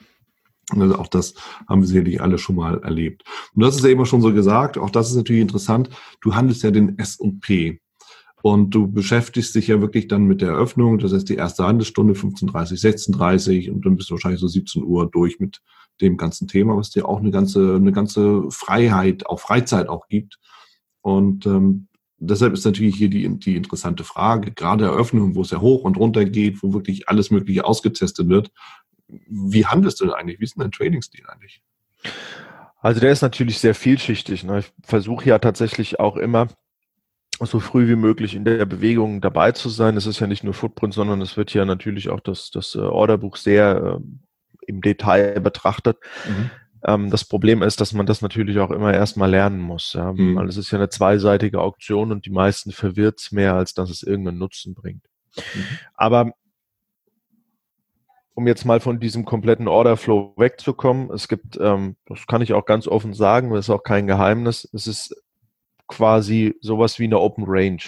[0.70, 1.34] Also auch das
[1.68, 3.22] haben wir sicherlich alle schon mal erlebt.
[3.54, 5.90] Und das ist ja immer schon so gesagt, auch das ist natürlich interessant.
[6.22, 7.70] Du handelst ja den S&P.
[7.70, 7.80] Und
[8.44, 13.08] du beschäftigst dich ja wirklich dann mit der Eröffnung, das heißt die erste Handelsstunde 15.30,
[13.08, 15.62] 16.30 und dann bist du wahrscheinlich so 17 Uhr durch mit
[16.02, 20.38] dem ganzen Thema, was dir auch eine ganze, eine ganze Freiheit, auch Freizeit auch gibt.
[21.00, 25.62] Und ähm, deshalb ist natürlich hier die, die interessante Frage, gerade Eröffnung, wo es ja
[25.62, 28.50] hoch und runter geht, wo wirklich alles Mögliche ausgetestet wird.
[29.08, 30.38] wie handelst du denn eigentlich?
[30.38, 31.62] Wie ist denn dein Trading-Stil eigentlich?
[32.80, 34.44] Also der ist natürlich sehr vielschichtig.
[34.44, 34.58] Ne?
[34.58, 36.48] Ich versuche ja tatsächlich auch immer
[37.40, 39.96] so früh wie möglich in der Bewegung dabei zu sein.
[39.96, 42.78] Es ist ja nicht nur Footprint, sondern es wird ja natürlich auch das, das äh,
[42.78, 45.98] Orderbuch sehr äh, im Detail betrachtet.
[46.26, 46.50] Mhm.
[46.84, 49.94] Ähm, das Problem ist, dass man das natürlich auch immer erstmal lernen muss.
[49.94, 50.12] Ja?
[50.12, 50.36] Mhm.
[50.36, 53.90] Weil es ist ja eine zweiseitige Auktion und die meisten verwirrt es mehr, als dass
[53.90, 55.04] es irgendeinen Nutzen bringt.
[55.36, 55.64] Mhm.
[55.94, 56.32] Aber
[58.34, 62.66] um jetzt mal von diesem kompletten Orderflow wegzukommen, es gibt, ähm, das kann ich auch
[62.66, 65.23] ganz offen sagen, das ist auch kein Geheimnis, es ist
[65.86, 67.82] quasi sowas wie eine Open Range.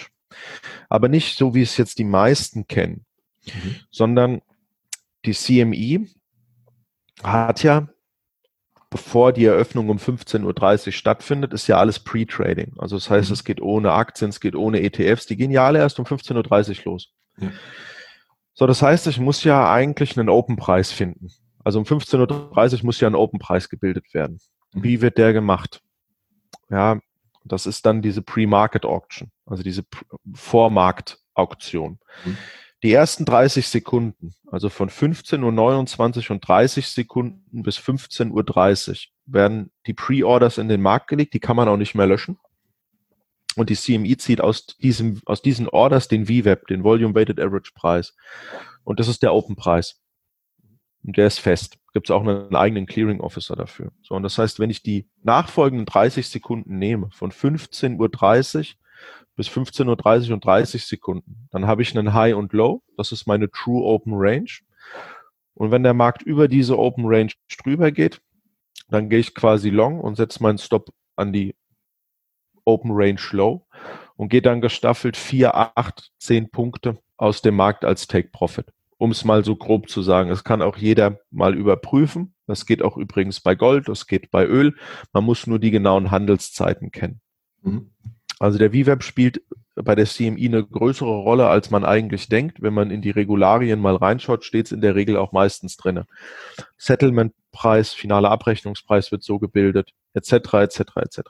[0.88, 3.04] Aber nicht so, wie es jetzt die meisten kennen,
[3.46, 3.76] mhm.
[3.90, 4.42] sondern
[5.24, 6.09] die CMI
[7.22, 7.88] hat ja,
[8.90, 12.74] bevor die Eröffnung um 15.30 Uhr stattfindet, ist ja alles Pre-Trading.
[12.78, 13.35] Also das heißt, mhm.
[13.35, 16.78] es geht ohne Aktien, es geht ohne ETFs, die gehen ja alle erst um 15.30
[16.78, 17.12] Uhr los.
[17.38, 17.50] Ja.
[18.54, 21.30] So, das heißt, ich muss ja eigentlich einen Open-Preis finden.
[21.62, 24.38] Also um 15.30 Uhr muss ja ein Open-Preis gebildet werden.
[24.72, 24.82] Mhm.
[24.82, 25.82] Wie wird der gemacht?
[26.70, 26.98] Ja,
[27.52, 29.85] das ist dann diese Pre-Market Auction, also diese
[30.35, 31.98] Vormarkt-Auktion.
[32.24, 32.37] Mhm.
[32.82, 39.72] Die ersten 30 Sekunden, also von 15.29 Uhr und 30 Sekunden bis 15.30 Uhr, werden
[39.87, 41.35] die Pre-Orders in den Markt gelegt.
[41.35, 42.38] Die kann man auch nicht mehr löschen.
[43.56, 47.72] Und die CMI zieht aus, diesem, aus diesen Orders den VWAP, den Volume Weighted Average
[47.74, 48.14] Preis.
[48.85, 50.00] Und das ist der Open Preis.
[51.02, 51.78] Und der ist fest.
[51.96, 53.90] Gibt es auch einen eigenen Clearing Officer dafür.
[54.02, 58.64] So, und das heißt, wenn ich die nachfolgenden 30 Sekunden nehme, von 15.30 Uhr
[59.35, 62.82] bis 15.30 Uhr und 30 Sekunden, dann habe ich einen High und Low.
[62.98, 64.50] Das ist meine True Open Range.
[65.54, 67.32] Und wenn der Markt über diese Open Range
[67.64, 68.20] drüber geht,
[68.90, 71.56] dann gehe ich quasi long und setze meinen Stop an die
[72.66, 73.66] Open Range Low
[74.16, 78.66] und gehe dann gestaffelt 4, 8, 10 Punkte aus dem Markt als Take Profit.
[78.98, 80.30] Um es mal so grob zu sagen.
[80.30, 82.35] Es kann auch jeder mal überprüfen.
[82.46, 84.74] Das geht auch übrigens bei Gold, das geht bei Öl.
[85.12, 87.20] Man muss nur die genauen Handelszeiten kennen.
[87.62, 87.90] Mhm.
[88.38, 89.42] Also der VWAP spielt
[89.74, 92.61] bei der CMI eine größere Rolle, als man eigentlich denkt.
[92.61, 96.04] Wenn man in die Regularien mal reinschaut, steht es in der Regel auch meistens drin.
[96.76, 101.20] Settlementpreis, finaler Abrechnungspreis wird so gebildet, etc., etc., etc.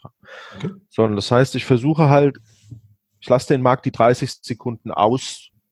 [0.57, 0.70] Okay.
[0.88, 2.38] Sondern das heißt, ich versuche halt,
[3.20, 4.90] ich lasse den Markt die 30 Sekunden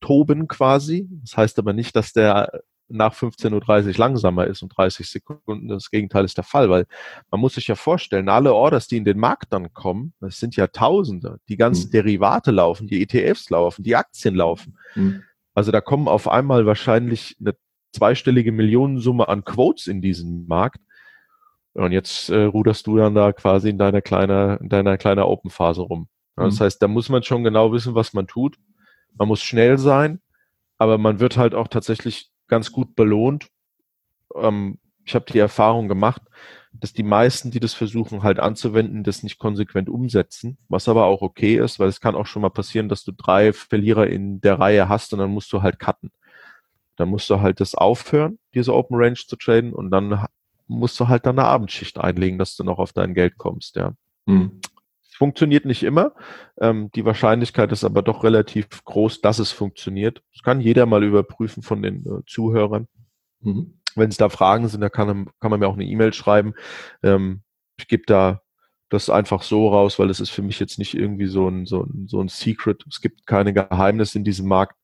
[0.01, 1.07] austoben quasi.
[1.21, 5.67] Das heißt aber nicht, dass der nach 15.30 Uhr langsamer ist und 30 Sekunden.
[5.67, 6.85] Das Gegenteil ist der Fall, weil
[7.31, 10.55] man muss sich ja vorstellen, alle Orders, die in den Markt dann kommen, das sind
[10.55, 11.91] ja Tausende, die ganzen mhm.
[11.91, 14.77] Derivate laufen, die ETFs laufen, die Aktien laufen.
[14.93, 15.23] Mhm.
[15.55, 17.55] Also da kommen auf einmal wahrscheinlich eine
[17.91, 20.79] zweistellige Millionensumme an Quotes in diesen Markt.
[21.73, 25.81] Und jetzt äh, ruderst du dann da quasi in deiner kleiner, in deiner kleiner Open-Phase
[25.81, 26.07] rum.
[26.37, 26.49] Ja, mhm.
[26.49, 28.57] Das heißt, da muss man schon genau wissen, was man tut.
[29.17, 30.21] Man muss schnell sein,
[30.77, 33.47] aber man wird halt auch tatsächlich ganz gut belohnt.
[34.35, 36.21] Ähm, ich habe die Erfahrung gemacht,
[36.73, 41.21] dass die meisten, die das versuchen halt anzuwenden, das nicht konsequent umsetzen, was aber auch
[41.21, 44.59] okay ist, weil es kann auch schon mal passieren, dass du drei Verlierer in der
[44.59, 46.11] Reihe hast und dann musst du halt cutten.
[46.97, 50.25] Dann musst du halt das aufhören, diese Open Range zu traden und dann
[50.67, 53.93] musst du halt dann eine Abendschicht einlegen, dass du noch auf dein Geld kommst, ja.
[54.25, 54.59] Mhm.
[55.17, 56.13] Funktioniert nicht immer.
[56.59, 60.21] Ähm, die Wahrscheinlichkeit ist aber doch relativ groß, dass es funktioniert.
[60.33, 62.87] Das kann jeder mal überprüfen von den äh, Zuhörern.
[63.39, 63.79] Mhm.
[63.95, 66.53] Wenn es da Fragen sind, da kann, kann man mir auch eine E-Mail schreiben.
[67.01, 67.43] Ähm,
[67.77, 68.41] ich gebe da
[68.89, 71.83] das einfach so raus, weil es ist für mich jetzt nicht irgendwie so ein, so
[71.83, 72.83] ein, so ein Secret.
[72.89, 74.75] Es gibt keine Geheimnisse in diesem Markt.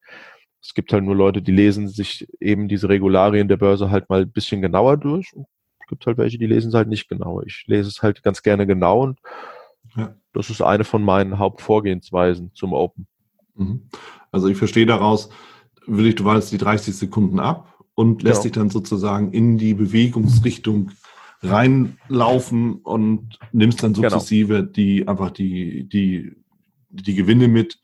[0.62, 4.22] Es gibt halt nur Leute, die lesen sich eben diese Regularien der Börse halt mal
[4.22, 5.34] ein bisschen genauer durch.
[5.80, 7.42] Es gibt halt welche, die lesen es halt nicht genau.
[7.42, 9.20] Ich lese es halt ganz gerne genau und
[9.96, 10.16] ja.
[10.34, 13.08] Das ist eine von meinen Hauptvorgehensweisen zum Open.
[13.56, 13.90] Mhm.
[14.32, 15.30] Also ich verstehe daraus,
[15.86, 18.44] will ich, du wartest die 30 Sekunden ab und lässt genau.
[18.44, 20.92] dich dann sozusagen in die Bewegungsrichtung
[21.44, 24.10] reinlaufen und nimmst dann genau.
[24.10, 24.72] sukzessive genau.
[24.72, 26.36] die einfach die, die,
[26.90, 27.80] die Gewinne mit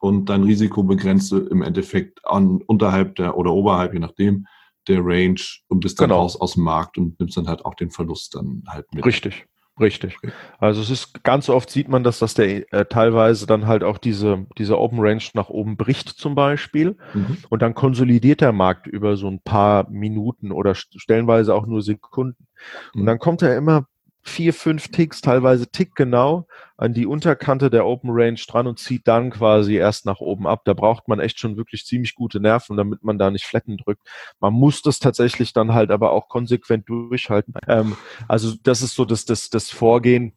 [0.00, 4.46] und dein Risiko begrenzt du im Endeffekt an unterhalb der oder oberhalb, je nachdem,
[4.86, 6.22] der Range und bist dann genau.
[6.22, 9.04] raus aus dem Markt und nimmst dann halt auch den Verlust dann halt mit.
[9.04, 9.46] Richtig,
[9.80, 10.16] Richtig.
[10.58, 13.98] Also es ist ganz oft sieht man, dass das der äh, teilweise dann halt auch
[13.98, 16.96] diese, diese Open Range nach oben bricht zum Beispiel.
[17.14, 17.38] Mhm.
[17.48, 22.46] Und dann konsolidiert der Markt über so ein paar Minuten oder stellenweise auch nur Sekunden.
[22.94, 23.00] Mhm.
[23.00, 23.86] Und dann kommt er immer
[24.28, 29.08] vier, fünf Ticks, teilweise Tick genau an die Unterkante der Open Range dran und zieht
[29.08, 30.62] dann quasi erst nach oben ab.
[30.64, 34.02] Da braucht man echt schon wirklich ziemlich gute Nerven, damit man da nicht Flecken drückt.
[34.38, 37.54] Man muss das tatsächlich dann halt aber auch konsequent durchhalten.
[37.66, 37.96] Ähm,
[38.28, 40.34] also das ist so das, das, das Vorgehen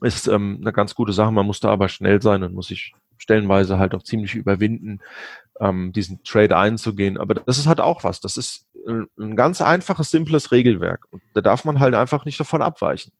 [0.00, 1.30] ist ähm, eine ganz gute Sache.
[1.30, 5.00] Man muss da aber schnell sein und muss sich stellenweise halt auch ziemlich überwinden,
[5.60, 7.18] ähm, diesen Trade einzugehen.
[7.18, 8.20] Aber das ist halt auch was.
[8.20, 11.06] Das ist ein ganz einfaches, simples Regelwerk.
[11.10, 13.12] Und da darf man halt einfach nicht davon abweichen.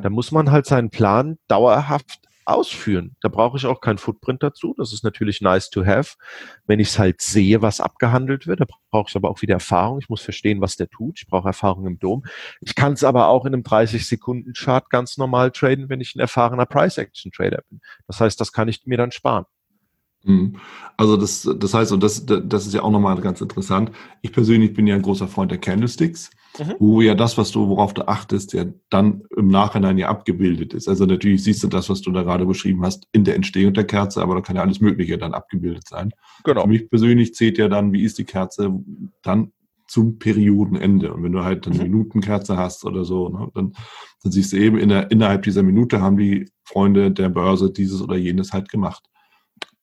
[0.00, 3.14] Da muss man halt seinen Plan dauerhaft ausführen.
[3.20, 4.74] Da brauche ich auch kein Footprint dazu.
[4.78, 6.16] Das ist natürlich nice to have.
[6.66, 9.98] Wenn ich es halt sehe, was abgehandelt wird, da brauche ich aber auch wieder Erfahrung.
[9.98, 11.18] Ich muss verstehen, was der tut.
[11.20, 12.24] Ich brauche Erfahrung im Dom.
[12.62, 16.64] Ich kann es aber auch in einem 30-Sekunden-Chart ganz normal traden, wenn ich ein erfahrener
[16.64, 17.80] Price-Action-Trader bin.
[18.06, 19.44] Das heißt, das kann ich mir dann sparen.
[20.24, 20.56] Mhm.
[20.96, 23.92] Also das, das heißt, und das, das ist ja auch nochmal ganz interessant.
[24.22, 26.74] Ich persönlich bin ja ein großer Freund der Candlesticks, mhm.
[26.78, 30.88] wo ja das, was du, worauf du achtest, ja dann im Nachhinein ja abgebildet ist.
[30.88, 33.84] Also natürlich siehst du das, was du da gerade beschrieben hast, in der Entstehung der
[33.84, 36.10] Kerze, aber da kann ja alles Mögliche dann abgebildet sein.
[36.44, 36.62] Genau.
[36.62, 38.72] Für mich persönlich zählt ja dann, wie ist die Kerze
[39.22, 39.52] dann
[39.86, 41.14] zum Periodenende.
[41.14, 41.82] Und wenn du halt eine mhm.
[41.82, 43.72] Minutenkerze hast oder so, ne, dann,
[44.22, 48.02] dann siehst du eben in der, innerhalb dieser Minute haben die Freunde der Börse dieses
[48.02, 49.04] oder jenes halt gemacht.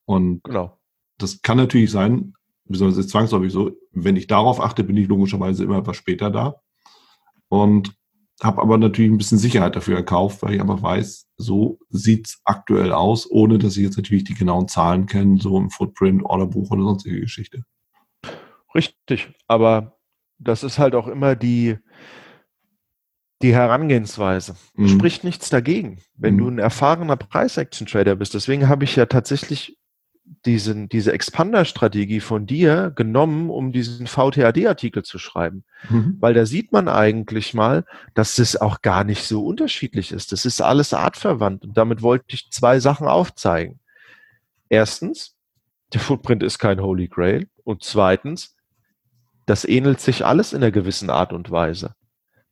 [0.06, 0.80] Und genau.
[1.18, 2.34] das kann natürlich sein,
[2.66, 6.62] besonders ist zwangsläufig so, wenn ich darauf achte, bin ich logischerweise immer etwas später da.
[7.48, 7.96] Und
[8.42, 12.92] habe aber natürlich ein bisschen Sicherheit dafür erkauft, weil ich aber weiß, so sieht's aktuell
[12.92, 16.84] aus, ohne dass ich jetzt natürlich die genauen Zahlen kenne, so im Footprint, Orderbuch oder
[16.84, 17.64] sonstige Geschichte.
[18.74, 19.98] Richtig, aber
[20.38, 21.78] das ist halt auch immer die,
[23.42, 24.56] die Herangehensweise.
[24.74, 24.90] Mhm.
[24.90, 26.40] Spricht nichts dagegen, wenn mhm.
[26.40, 28.34] du ein erfahrener Preis-Action-Trader bist.
[28.34, 29.78] Deswegen habe ich ja tatsächlich
[30.46, 35.64] diesen, diese Expander-Strategie von dir genommen, um diesen VTAD-Artikel zu schreiben.
[35.90, 36.18] Mhm.
[36.20, 40.32] Weil da sieht man eigentlich mal, dass es auch gar nicht so unterschiedlich ist.
[40.32, 41.64] Das ist alles artverwandt.
[41.64, 43.80] Und damit wollte ich zwei Sachen aufzeigen.
[44.70, 45.36] Erstens,
[45.94, 47.48] der Footprint ist kein Holy Grail.
[47.64, 48.56] Und zweitens,
[49.46, 51.94] das ähnelt sich alles in einer gewissen Art und Weise.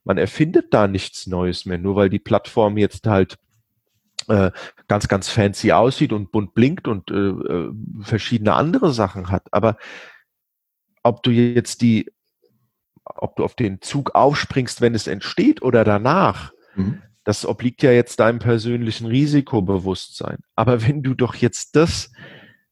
[0.04, 3.36] Man erfindet da nichts Neues mehr, nur weil die Plattform jetzt halt
[4.28, 4.50] äh,
[4.88, 9.46] ganz, ganz fancy aussieht und bunt blinkt und äh, äh, verschiedene andere Sachen hat.
[9.52, 9.76] Aber
[11.02, 12.10] ob du jetzt die,
[13.04, 17.02] ob du auf den Zug aufspringst, wenn es entsteht oder danach, mhm.
[17.24, 20.38] das obliegt ja jetzt deinem persönlichen Risikobewusstsein.
[20.56, 22.12] Aber wenn du doch jetzt das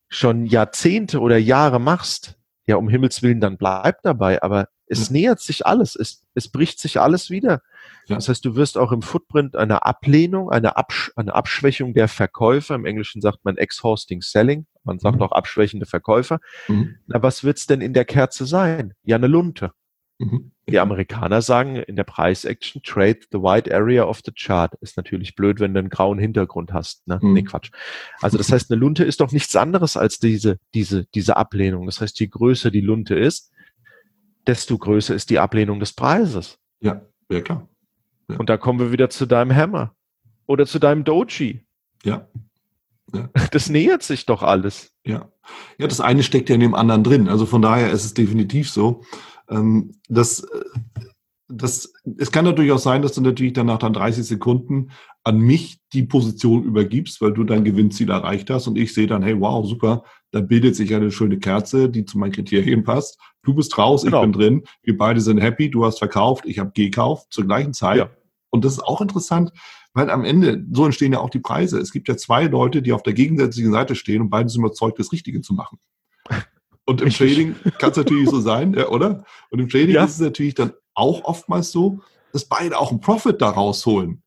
[0.08, 4.42] schon Jahrzehnte oder Jahre machst, ja, um Himmels Willen, dann bleib dabei.
[4.42, 5.12] Aber es ja.
[5.12, 5.96] nähert sich alles.
[5.96, 7.60] Es, es bricht sich alles wieder.
[8.06, 8.16] Ja.
[8.16, 12.74] Das heißt, du wirst auch im Footprint eine Ablehnung, eine, Absch eine Abschwächung der Verkäufer.
[12.74, 14.66] Im Englischen sagt man Ex-Hosting Selling.
[14.84, 15.22] Man sagt mhm.
[15.22, 16.40] auch abschwächende Verkäufer.
[16.68, 16.96] Mhm.
[17.06, 18.94] Na, was wird's denn in der Kerze sein?
[19.04, 19.72] Ja, eine Lunte.
[20.18, 20.52] Mhm.
[20.68, 24.74] Die Amerikaner sagen in der Price-Action, trade the white area of the chart.
[24.80, 27.06] Ist natürlich blöd, wenn du einen grauen Hintergrund hast.
[27.08, 27.18] Ne?
[27.20, 27.32] Mhm.
[27.32, 27.70] Nee, Quatsch.
[28.20, 31.86] Also das heißt, eine Lunte ist doch nichts anderes als diese, diese, diese Ablehnung.
[31.86, 33.52] Das heißt, je größer die Lunte ist,
[34.46, 36.58] desto größer ist die Ablehnung des Preises.
[36.80, 37.68] Ja, ja klar.
[38.32, 38.38] Ja.
[38.38, 39.94] Und da kommen wir wieder zu deinem Hammer
[40.46, 41.60] oder zu deinem Doji.
[42.04, 42.26] Ja.
[43.12, 43.28] ja.
[43.50, 44.92] Das nähert sich doch alles.
[45.04, 45.28] Ja.
[45.78, 47.28] Ja, das eine steckt ja in dem anderen drin.
[47.28, 49.02] Also von daher ist es definitiv so.
[49.48, 50.46] Ähm, dass
[51.48, 54.90] das, es kann natürlich auch sein, dass du natürlich dann nach dann 30 Sekunden
[55.24, 59.22] an mich die Position übergibst, weil du dein Gewinnziel erreicht hast und ich sehe dann,
[59.22, 63.18] hey, wow, super, da bildet sich eine schöne Kerze, die zu meinen Kriterien passt.
[63.42, 64.18] Du bist raus, genau.
[64.18, 67.74] ich bin drin, wir beide sind happy, du hast verkauft, ich habe gekauft zur gleichen
[67.74, 67.98] Zeit.
[67.98, 68.10] Ja.
[68.52, 69.50] Und das ist auch interessant,
[69.94, 71.78] weil am Ende, so entstehen ja auch die Preise.
[71.78, 74.98] Es gibt ja zwei Leute, die auf der gegensätzlichen Seite stehen und beide sind überzeugt,
[74.98, 75.78] das Richtige zu machen.
[76.84, 79.24] Und im Trading kann es natürlich so sein, ja, oder?
[79.50, 80.04] Und im Trading ja.
[80.04, 82.00] ist es natürlich dann auch oftmals so,
[82.32, 84.22] dass beide auch einen Profit da rausholen.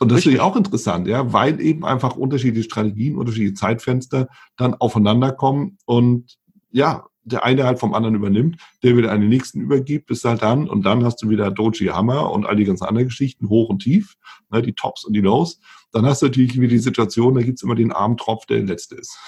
[0.00, 0.34] Und das Richtig.
[0.34, 5.78] ist natürlich auch interessant, ja, weil eben einfach unterschiedliche Strategien, unterschiedliche Zeitfenster dann aufeinander kommen
[5.86, 6.36] und
[6.70, 10.68] ja, der eine halt vom anderen übernimmt, der wieder einen nächsten übergibt, bis halt dann
[10.68, 13.80] und dann hast du wieder Doji Hammer und all die ganzen anderen Geschichten, hoch und
[13.80, 14.14] tief,
[14.50, 15.60] ne, die Tops und die Lows.
[15.92, 18.96] Dann hast du natürlich wieder die Situation, da gibt's immer den armen Tropf, der letzte
[18.96, 19.18] ist.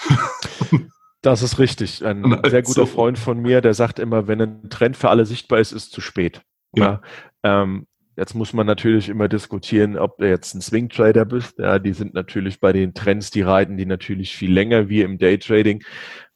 [1.23, 2.03] Das ist richtig.
[2.03, 2.85] Ein sehr guter so.
[2.87, 6.01] Freund von mir, der sagt immer, wenn ein Trend für alle sichtbar ist, ist zu
[6.01, 6.41] spät.
[6.73, 7.01] Ja.
[7.43, 7.85] ja ähm,
[8.17, 11.59] jetzt muss man natürlich immer diskutieren, ob du jetzt ein Swing Trader bist.
[11.59, 15.17] Ja, die sind natürlich bei den Trends, die reiten die natürlich viel länger wie im
[15.17, 15.83] Day Trading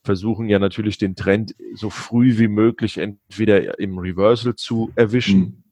[0.06, 5.64] versuchen ja natürlich den Trend so früh wie möglich entweder im Reversal zu erwischen mhm.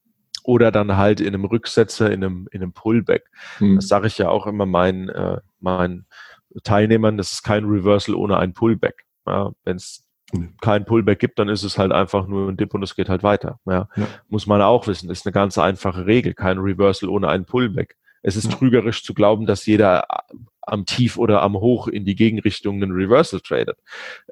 [0.44, 3.30] oder dann halt in einem Rücksetzer, in einem, in einem Pullback.
[3.60, 3.76] Mhm.
[3.76, 6.06] Das sage ich ja auch immer meinen, äh, meinen
[6.64, 9.06] Teilnehmern, das ist kein Reversal ohne ein Pullback.
[9.26, 10.56] Ja, Wenn es mhm.
[10.62, 13.24] kein Pullback gibt, dann ist es halt einfach nur ein Dip und es geht halt
[13.24, 13.60] weiter.
[13.66, 14.08] Ja, ja.
[14.28, 16.34] Muss man auch wissen, ist eine ganz einfache Regel.
[16.34, 17.96] Kein Reversal ohne ein Pullback.
[18.24, 18.58] Es ist ja.
[18.58, 20.06] trügerisch zu glauben, dass jeder
[20.62, 23.78] am Tief oder am Hoch in die Gegenrichtung einen Reversal tradet.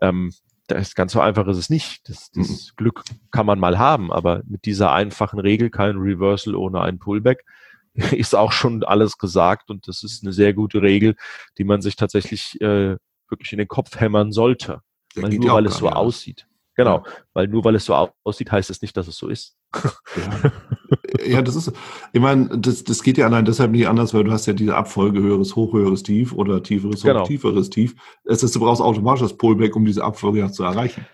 [0.01, 0.31] Ähm,
[0.67, 2.07] das ganz so einfach ist es nicht.
[2.09, 2.75] Das, das mhm.
[2.77, 7.43] Glück kann man mal haben, aber mit dieser einfachen Regel kein Reversal ohne ein Pullback
[7.93, 11.15] ist auch schon alles gesagt und das ist eine sehr gute Regel,
[11.57, 12.95] die man sich tatsächlich äh,
[13.27, 14.81] wirklich in den Kopf hämmern sollte.
[15.15, 16.47] nur weil es so aussieht.
[16.75, 17.03] Genau,
[17.33, 17.93] weil nur weil es so
[18.23, 19.57] aussieht, heißt es nicht, dass es so ist.
[19.73, 20.51] Ja,
[21.25, 21.71] ja das ist,
[22.13, 24.75] ich meine, das, das geht ja allein deshalb nicht anders, weil du hast ja diese
[24.75, 27.25] Abfolge höheres Hoch, höheres Tief oder tieferes Hoch, genau.
[27.25, 27.95] tieferes Tief.
[28.23, 31.05] Es ist, du brauchst automatisch das Pullback, um diese Abfolge ja zu erreichen.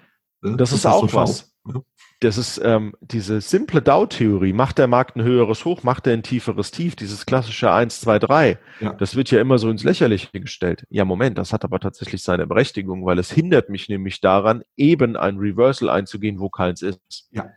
[0.42, 1.52] Das, das ist, ist auch was.
[1.68, 1.82] Ja
[2.20, 4.54] das ist ähm, diese simple Dow-Theorie.
[4.54, 8.20] Macht der Markt ein höheres Hoch, macht er ein tieferes Tief, dieses klassische 1, 2,
[8.20, 8.60] 3.
[8.80, 8.94] Ja.
[8.94, 10.86] Das wird ja immer so ins Lächerliche gestellt.
[10.90, 15.16] Ja, Moment, das hat aber tatsächlich seine Berechtigung, weil es hindert mich nämlich daran, eben
[15.16, 17.30] ein Reversal einzugehen, wo keins ist.
[17.32, 17.52] Ja.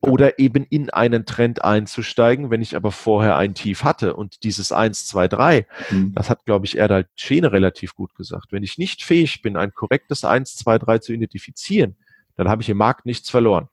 [0.00, 4.16] Oder eben in einen Trend einzusteigen, wenn ich aber vorher ein Tief hatte.
[4.16, 6.14] Und dieses 1, 2, 3, mhm.
[6.14, 8.46] das hat, glaube ich, Erdal Schene relativ gut gesagt.
[8.50, 11.96] Wenn ich nicht fähig bin, ein korrektes 1, 2, 3 zu identifizieren,
[12.36, 13.68] dann habe ich im Markt nichts verloren.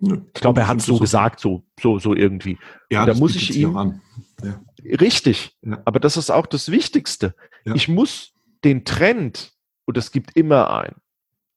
[0.00, 2.58] Ich glaube, er hat so gesagt, so, so, so irgendwie.
[2.90, 4.00] Ja, da muss ich ihm.
[4.42, 4.60] Ja.
[4.84, 5.56] Richtig.
[5.62, 5.82] Ja.
[5.84, 7.34] Aber das ist auch das Wichtigste.
[7.64, 7.74] Ja.
[7.74, 8.32] Ich muss
[8.64, 9.52] den Trend,
[9.84, 10.96] und es gibt immer einen.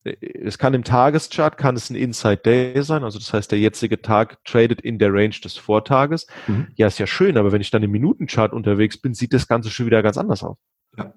[0.03, 4.01] Es kann im Tageschart, kann es ein Inside Day sein, also das heißt, der jetzige
[4.01, 6.25] Tag tradet in der Range des Vortages.
[6.47, 6.69] Mhm.
[6.75, 9.69] Ja, ist ja schön, aber wenn ich dann im Minutenchart unterwegs bin, sieht das Ganze
[9.69, 10.57] schon wieder ganz anders aus.
[10.97, 11.13] Ja.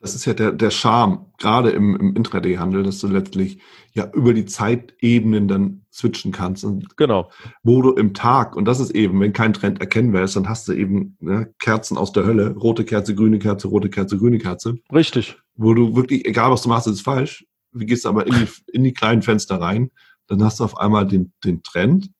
[0.00, 3.60] Das ist ja der, der Charme, gerade im, im Intraday-Handel, dass du letztlich
[3.92, 6.64] ja über die Zeitebenen dann switchen kannst.
[6.64, 7.30] Und genau.
[7.62, 10.66] Wo du im Tag, und das ist eben, wenn kein Trend erkennbar ist, dann hast
[10.68, 14.76] du eben ne, Kerzen aus der Hölle, rote Kerze, grüne Kerze, rote Kerze, grüne Kerze.
[14.90, 15.36] Richtig.
[15.54, 17.46] Wo du wirklich, egal was du machst, ist falsch.
[17.72, 19.90] Du gehst aber in die, in die kleinen Fenster rein,
[20.28, 22.10] dann hast du auf einmal den, den Trend,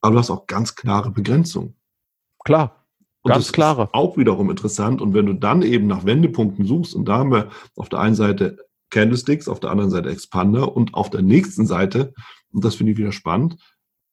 [0.00, 1.74] aber du hast auch ganz klare Begrenzungen.
[2.44, 2.77] Klar.
[3.22, 3.84] Und Ganz das klare.
[3.84, 5.00] Ist auch wiederum interessant.
[5.00, 8.14] Und wenn du dann eben nach Wendepunkten suchst, und da haben wir auf der einen
[8.14, 8.58] Seite
[8.90, 12.14] Candlesticks, auf der anderen Seite Expander und auf der nächsten Seite,
[12.52, 13.56] und das finde ich wieder spannend,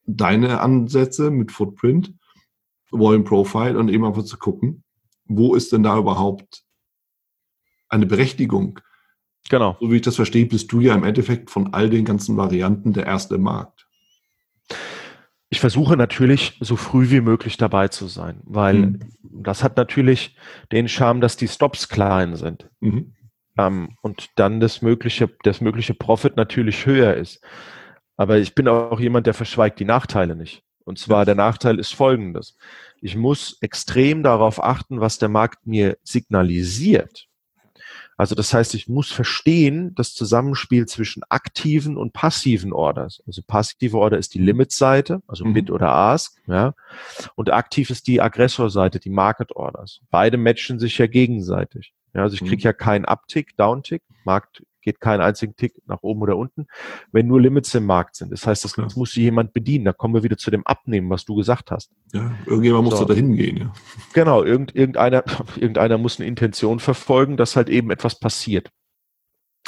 [0.06, 2.14] deine Ansätze mit Footprint,
[2.92, 4.84] Volume Profile und eben einfach zu gucken,
[5.26, 6.64] wo ist denn da überhaupt
[7.90, 8.80] eine Berechtigung?
[9.50, 9.78] Genau.
[9.80, 12.94] So wie ich das verstehe, bist du ja im Endeffekt von all den ganzen Varianten
[12.94, 13.88] der erste Markt
[15.50, 19.00] ich versuche natürlich so früh wie möglich dabei zu sein, weil mhm.
[19.22, 20.36] das hat natürlich
[20.72, 22.70] den Charme, dass die Stops klein sind.
[22.80, 23.14] Mhm.
[23.58, 27.42] Ähm, und dann das mögliche, das mögliche Profit natürlich höher ist.
[28.18, 30.64] Aber ich bin auch jemand, der verschweigt die Nachteile nicht.
[30.84, 32.58] Und zwar der Nachteil ist folgendes.
[33.02, 37.28] Ich muss extrem darauf achten, was der Markt mir signalisiert.
[38.18, 43.22] Also das heißt, ich muss verstehen das Zusammenspiel zwischen aktiven und passiven Orders.
[43.28, 45.54] Also passive Order ist die Limit-Seite, also mhm.
[45.54, 46.74] Bid oder Ask, ja.
[47.36, 50.00] Und aktiv ist die Aggressor-Seite, die Market Orders.
[50.12, 51.94] Beide matchen sich ja gegenseitig.
[52.14, 52.62] Ja, also ich kriege mhm.
[52.62, 54.02] ja keinen Uptick, Downtick.
[54.24, 56.68] Markt geht keinen einzigen Tick nach oben oder unten,
[57.12, 58.32] wenn nur Limits im Markt sind.
[58.32, 58.88] Das heißt, das ja.
[58.96, 59.84] muss jemand bedienen.
[59.84, 61.92] Da kommen wir wieder zu dem Abnehmen, was du gesagt hast.
[62.14, 62.92] Ja, irgendjemand so.
[62.92, 63.74] muss da dahin gehen, ja.
[64.14, 65.24] Genau, irgend, irgendeiner,
[65.58, 68.70] irgendeiner muss eine Intention verfolgen, dass halt eben etwas passiert.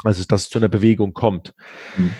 [0.03, 1.53] Also, dass es zu einer Bewegung kommt.
[1.95, 2.11] Hm.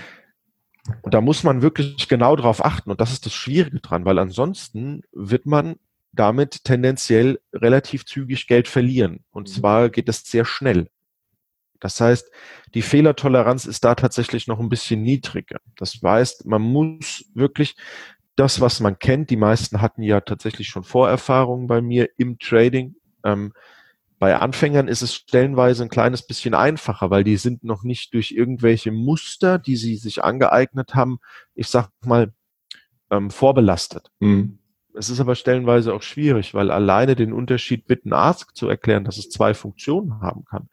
[1.02, 2.90] Und da muss man wirklich genau drauf achten.
[2.92, 5.76] Und das ist das Schwierige dran, weil ansonsten wird man
[6.14, 9.24] damit tendenziell relativ zügig Geld verlieren.
[9.30, 9.54] Und mhm.
[9.54, 10.88] zwar geht das sehr schnell.
[11.80, 12.32] Das heißt,
[12.74, 15.60] die Fehlertoleranz ist da tatsächlich noch ein bisschen niedriger.
[15.76, 17.76] Das heißt, man muss wirklich
[18.36, 22.96] das, was man kennt, die meisten hatten ja tatsächlich schon Vorerfahrungen bei mir im Trading.
[23.24, 23.54] Ähm,
[24.20, 28.32] bei Anfängern ist es stellenweise ein kleines bisschen einfacher, weil die sind noch nicht durch
[28.32, 31.20] irgendwelche Muster, die sie sich angeeignet haben,
[31.54, 32.34] ich sag mal,
[33.12, 34.12] ähm, vorbelastet.
[34.20, 34.60] Mhm.
[34.98, 39.18] Es ist aber stellenweise auch schwierig, weil alleine den Unterschied Bitten Ask zu erklären, dass
[39.18, 40.70] es zwei Funktionen haben kann,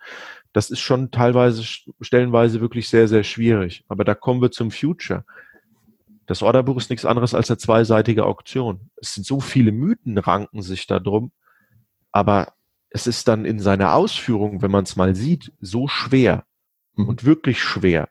[0.54, 1.64] das ist schon teilweise,
[2.00, 3.84] stellenweise wirklich sehr, sehr schwierig.
[3.88, 5.24] Aber da kommen wir zum Future.
[6.26, 8.90] Das Orderbuch ist nichts anderes als eine zweiseitige Auktion.
[8.96, 11.32] Es sind so viele Mythen, ranken sich da drum.
[12.12, 12.54] Aber
[12.88, 16.44] es ist dann in seiner Ausführung, wenn man es mal sieht, so schwer
[16.94, 17.08] mhm.
[17.08, 18.08] und wirklich schwer.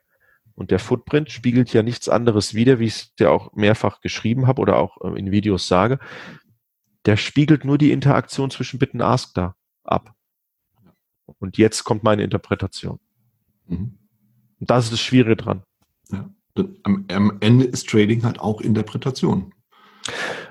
[0.55, 4.47] Und der Footprint spiegelt ja nichts anderes wider, wie ich es ja auch mehrfach geschrieben
[4.47, 5.99] habe oder auch äh, in Videos sage.
[7.05, 10.13] Der spiegelt nur die Interaktion zwischen Bit und Ask da ab.
[11.39, 12.99] Und jetzt kommt meine Interpretation.
[13.67, 13.97] Mhm.
[14.59, 15.63] Und das ist das Schwierige dran.
[16.11, 16.29] Ja.
[16.83, 19.53] Am, am, Ende ist Trading halt auch Interpretation.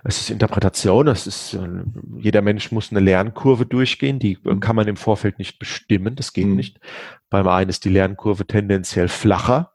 [0.03, 1.85] Es ist Interpretation, es ist, äh,
[2.19, 4.59] jeder Mensch muss eine Lernkurve durchgehen, die mhm.
[4.59, 6.57] kann man im Vorfeld nicht bestimmen, das geht mhm.
[6.57, 6.81] nicht.
[7.31, 9.72] Beim einen ist die Lernkurve tendenziell flacher,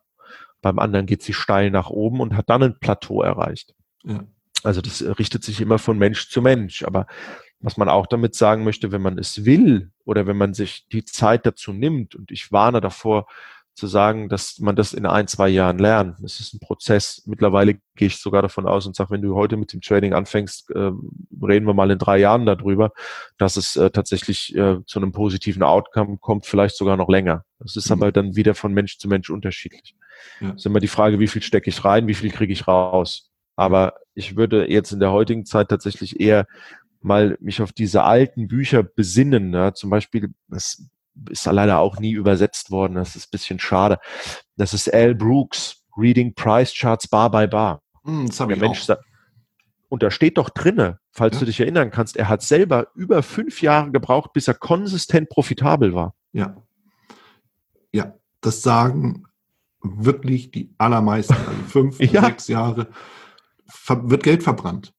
[0.68, 3.74] beim anderen geht sie steil nach oben und hat dann ein Plateau erreicht.
[4.04, 4.24] Ja.
[4.64, 7.08] Also das richtet sich immer von Mensch zu Mensch, aber
[7.60, 11.06] was man auch damit sagen möchte, wenn man es will oder wenn man sich die
[11.06, 13.28] Zeit dazu nimmt, und ich warne davor,
[13.78, 16.18] zu sagen, dass man das in ein, zwei Jahren lernt.
[16.20, 17.22] Das ist ein Prozess.
[17.28, 20.72] Mittlerweile gehe ich sogar davon aus und sage, wenn du heute mit dem Trading anfängst,
[20.72, 20.92] äh,
[21.42, 22.92] reden wir mal in drei Jahren darüber,
[23.38, 27.44] dass es äh, tatsächlich äh, zu einem positiven Outcome kommt, vielleicht sogar noch länger.
[27.60, 27.94] Das ist mhm.
[27.94, 29.96] aber dann wieder von Mensch zu Mensch unterschiedlich.
[30.42, 30.48] Ja.
[30.48, 33.30] Das ist immer die Frage, wie viel stecke ich rein, wie viel kriege ich raus.
[33.56, 36.48] Aber ich würde jetzt in der heutigen Zeit tatsächlich eher
[37.02, 39.54] mal mich auf diese alten Bücher besinnen.
[39.54, 39.74] Ja?
[39.76, 40.84] Zum Beispiel, das
[41.30, 42.96] ist leider auch nie übersetzt worden.
[42.96, 44.00] Das ist ein bisschen schade.
[44.56, 47.82] Das ist Al Brooks, Reading Price Charts Bar by Bar.
[48.04, 48.98] Hm, das Der Mensch auch.
[49.90, 51.40] Und da steht doch drinne, falls ja.
[51.42, 55.94] du dich erinnern kannst, er hat selber über fünf Jahre gebraucht, bis er konsistent profitabel
[55.94, 56.14] war.
[56.34, 56.58] Ja.
[57.94, 59.24] Ja, das sagen
[59.82, 62.26] wirklich die allermeisten, also fünf, ja.
[62.26, 62.88] sechs Jahre,
[63.88, 64.94] wird Geld verbrannt.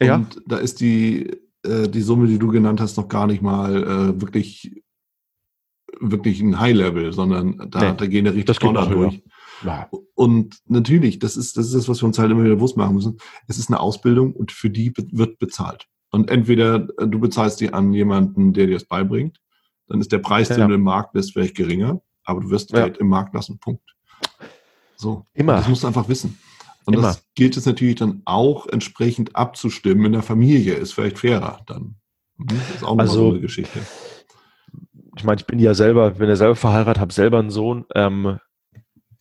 [0.00, 0.14] Ja.
[0.16, 1.30] Und da ist die,
[1.64, 4.81] äh, die Summe, die du genannt hast, noch gar nicht mal äh, wirklich
[6.02, 9.22] wirklich ein High-Level, sondern da, nee, da gehen ja richtig Dollar durch.
[9.64, 9.88] Ja.
[10.14, 12.96] Und natürlich, das ist, das ist das, was wir uns halt immer wieder bewusst machen
[12.96, 13.18] müssen.
[13.46, 15.86] Es ist eine Ausbildung und für die wird bezahlt.
[16.10, 19.38] Und entweder äh, du bezahlst die an jemanden, der dir das beibringt,
[19.86, 20.56] dann ist der Preis, ja.
[20.56, 22.84] den du im Markt lässt, vielleicht geringer, aber du wirst ja.
[22.84, 23.58] Geld im Markt lassen.
[23.58, 23.94] Punkt.
[24.96, 25.24] So.
[25.34, 25.56] Immer.
[25.56, 26.38] das musst du einfach wissen.
[26.84, 27.08] Und Immer.
[27.08, 31.96] das gilt es natürlich dann auch entsprechend abzustimmen in der Familie, ist vielleicht fairer dann.
[32.36, 32.46] Mhm.
[32.48, 33.80] Das ist auch also, so eine Geschichte
[35.16, 37.84] ich meine, ich bin ja selber, bin ja selber verheiratet, habe selber einen Sohn.
[37.94, 38.38] Ähm,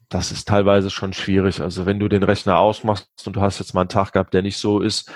[0.09, 1.61] das ist teilweise schon schwierig.
[1.61, 4.41] Also wenn du den Rechner ausmachst und du hast jetzt mal einen Tag gehabt, der
[4.41, 5.11] nicht so ist,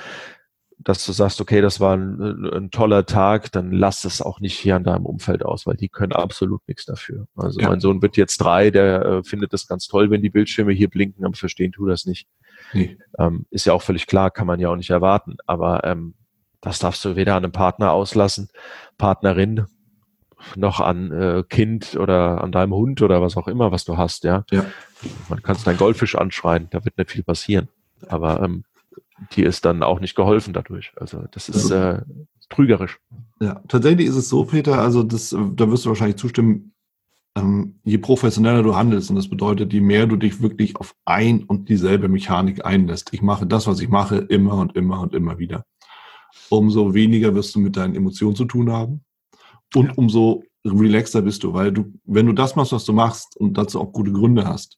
[0.78, 4.58] dass du sagst, okay, das war ein, ein toller Tag, dann lass es auch nicht
[4.58, 7.28] hier an deinem Umfeld aus, weil die können absolut nichts dafür.
[7.36, 7.70] Also ja.
[7.70, 10.90] mein Sohn wird jetzt drei, der äh, findet das ganz toll, wenn die Bildschirme hier
[10.90, 12.28] blinken, aber verstehen tu das nicht.
[12.74, 12.98] Nee.
[13.18, 15.38] Ähm, ist ja auch völlig klar, kann man ja auch nicht erwarten.
[15.46, 16.16] Aber ähm,
[16.62, 18.50] das darfst du weder an einem Partner auslassen,
[18.98, 19.66] Partnerin,
[20.56, 24.24] noch an äh, Kind oder an deinem Hund oder was auch immer, was du hast,
[24.24, 24.44] ja.
[24.52, 24.66] ja.
[25.30, 27.68] Man kann es deinen Goldfisch anschreien, da wird nicht viel passieren.
[28.08, 28.64] Aber ähm,
[29.34, 30.94] dir ist dann auch nicht geholfen dadurch.
[30.98, 32.02] Also das ist äh,
[32.50, 33.00] trügerisch.
[33.40, 36.74] Ja, tatsächlich ist es so, Peter, also das, da wirst du wahrscheinlich zustimmen,
[37.38, 41.44] ähm, je professioneller du handelst, und das bedeutet, je mehr du dich wirklich auf ein
[41.44, 43.14] und dieselbe Mechanik einlässt.
[43.14, 45.66] Ich mache das, was ich mache, immer und immer und immer wieder.
[46.50, 49.04] Umso weniger wirst du mit deinen Emotionen zu tun haben
[49.74, 49.94] und ja.
[49.96, 53.80] umso relaxter bist du, weil du, wenn du das machst, was du machst und dazu
[53.80, 54.78] auch gute Gründe hast,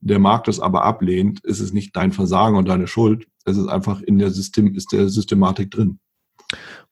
[0.00, 3.26] der Markt das aber ablehnt, ist es nicht dein Versagen und deine Schuld.
[3.44, 5.98] Es ist einfach in der System, ist der Systematik drin.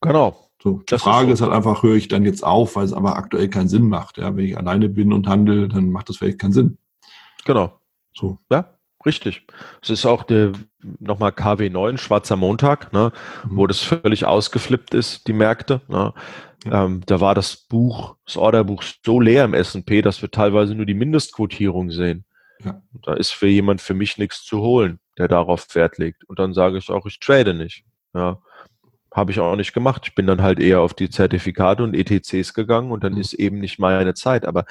[0.01, 0.49] Genau.
[0.61, 1.45] So, die das Frage ist, so.
[1.45, 4.17] ist, halt einfach, höre ich dann jetzt auf, weil es aber aktuell keinen Sinn macht.
[4.17, 6.77] Ja, wenn ich alleine bin und handle, dann macht das vielleicht keinen Sinn.
[7.45, 7.79] Genau.
[8.13, 8.39] So.
[8.49, 8.73] Ja,
[9.05, 9.45] richtig.
[9.81, 10.53] Es ist auch der
[10.99, 13.11] nochmal KW9, Schwarzer Montag, ne,
[13.45, 13.57] mhm.
[13.57, 15.81] wo das völlig ausgeflippt ist, die Märkte.
[15.87, 16.13] Ne.
[16.71, 20.85] Ähm, da war das Buch, das Orderbuch so leer im S&P, dass wir teilweise nur
[20.85, 22.25] die Mindestquotierung sehen.
[22.63, 22.81] Ja.
[23.03, 26.23] Da ist für jemand für mich nichts zu holen, der darauf Wert legt.
[26.25, 27.83] Und dann sage ich auch, ich trade nicht.
[28.13, 28.39] Ja.
[29.13, 30.03] Habe ich auch nicht gemacht.
[30.05, 33.19] Ich bin dann halt eher auf die Zertifikate und ETCs gegangen und dann mhm.
[33.21, 34.45] ist eben nicht meine Zeit.
[34.45, 34.65] Aber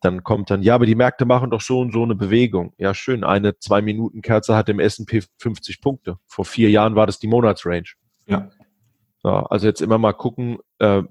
[0.00, 2.74] dann kommt dann, ja, aber die Märkte machen doch so und so eine Bewegung.
[2.76, 3.24] Ja, schön.
[3.24, 6.18] Eine Zwei-Minuten-Kerze hat im S&P 50 Punkte.
[6.26, 7.94] Vor vier Jahren war das die Monatsrange.
[8.26, 8.50] Ja.
[9.24, 11.02] Ja, also jetzt immer mal gucken, äh,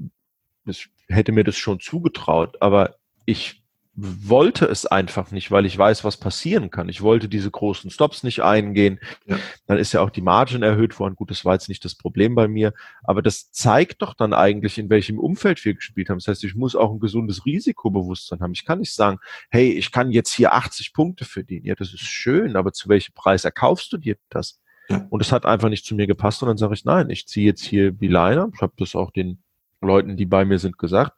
[0.66, 2.95] ich hätte mir das schon zugetraut, aber
[3.26, 3.64] ich
[3.95, 6.89] wollte es einfach nicht, weil ich weiß, was passieren kann.
[6.89, 8.99] Ich wollte diese großen Stops nicht eingehen.
[9.28, 9.38] Ja.
[9.68, 11.16] Dann ist ja auch die Margin erhöht worden.
[11.16, 12.74] Gut, das war jetzt nicht das Problem bei mir.
[13.03, 16.18] Aber das zeigt doch dann eigentlich, in welchem Umfeld wir gespielt haben.
[16.18, 18.53] Das heißt, ich muss auch ein gesundes Risikobewusstsein haben.
[18.53, 19.20] Ich kann nicht sagen,
[19.51, 21.66] hey, ich kann jetzt hier 80 Punkte verdienen.
[21.66, 24.59] Ja, das ist schön, aber zu welchem Preis erkaufst du dir das?
[24.89, 25.05] Ja.
[25.09, 27.45] Und es hat einfach nicht zu mir gepasst und dann sage ich, nein, ich ziehe
[27.45, 28.51] jetzt hier die Leine.
[28.53, 29.39] Ich habe das auch den
[29.81, 31.13] Leuten, die bei mir sind, gesagt.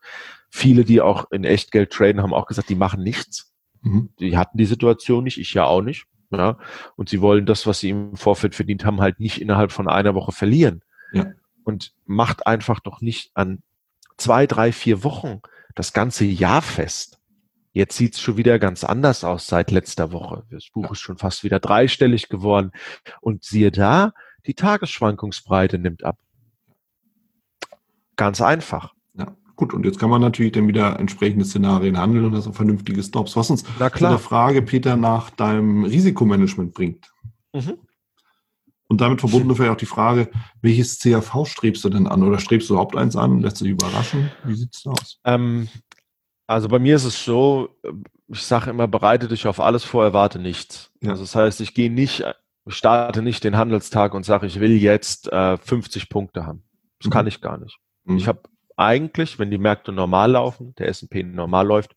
[0.50, 3.54] Viele, die auch in Echtgeld traden, haben auch gesagt, die machen nichts.
[3.82, 4.10] Mhm.
[4.20, 6.06] Die hatten die Situation nicht, ich ja auch nicht.
[6.32, 6.58] Ja.
[6.96, 10.16] Und sie wollen das, was sie im Vorfeld verdient haben, halt nicht innerhalb von einer
[10.16, 10.82] Woche verlieren.
[11.14, 11.28] Ja.
[11.64, 13.60] Und macht einfach doch nicht an
[14.18, 15.42] zwei, drei, vier Wochen
[15.76, 17.20] das ganze Jahr fest.
[17.76, 20.44] Jetzt sieht's schon wieder ganz anders aus seit letzter Woche.
[20.50, 22.72] Das Buch ist schon fast wieder dreistellig geworden.
[23.20, 24.14] Und siehe da,
[24.46, 26.18] die Tagesschwankungsbreite nimmt ab.
[28.16, 28.94] Ganz einfach.
[29.18, 29.74] Ja, gut.
[29.74, 33.36] Und jetzt kann man natürlich dann wieder entsprechende Szenarien handeln und das auf vernünftige Stops.
[33.36, 34.12] Was uns Na klar.
[34.12, 37.12] zu der Frage, Peter, nach deinem Risikomanagement bringt.
[37.52, 37.74] Mhm.
[38.88, 40.30] Und damit verbunden vielleicht auch die Frage,
[40.62, 42.24] welches CAV strebst du denn an?
[42.24, 43.42] Oder strebst du überhaupt eins an?
[43.42, 44.32] Lässt du dich überraschen?
[44.46, 45.20] Wie sieht's da aus?
[45.26, 45.68] Ähm,
[46.48, 47.70] also bei mir ist es so,
[48.28, 50.92] ich sage immer, bereite dich auf alles vor, erwarte nichts.
[51.02, 51.12] Ja.
[51.12, 52.24] Also das heißt, ich gehe nicht,
[52.66, 56.64] ich starte nicht den Handelstag und sage, ich will jetzt äh, 50 Punkte haben.
[57.00, 57.12] Das mhm.
[57.12, 57.80] kann ich gar nicht.
[58.04, 58.18] Mhm.
[58.18, 58.42] Ich habe
[58.78, 61.96] eigentlich, wenn die Märkte normal laufen, der S&P normal läuft,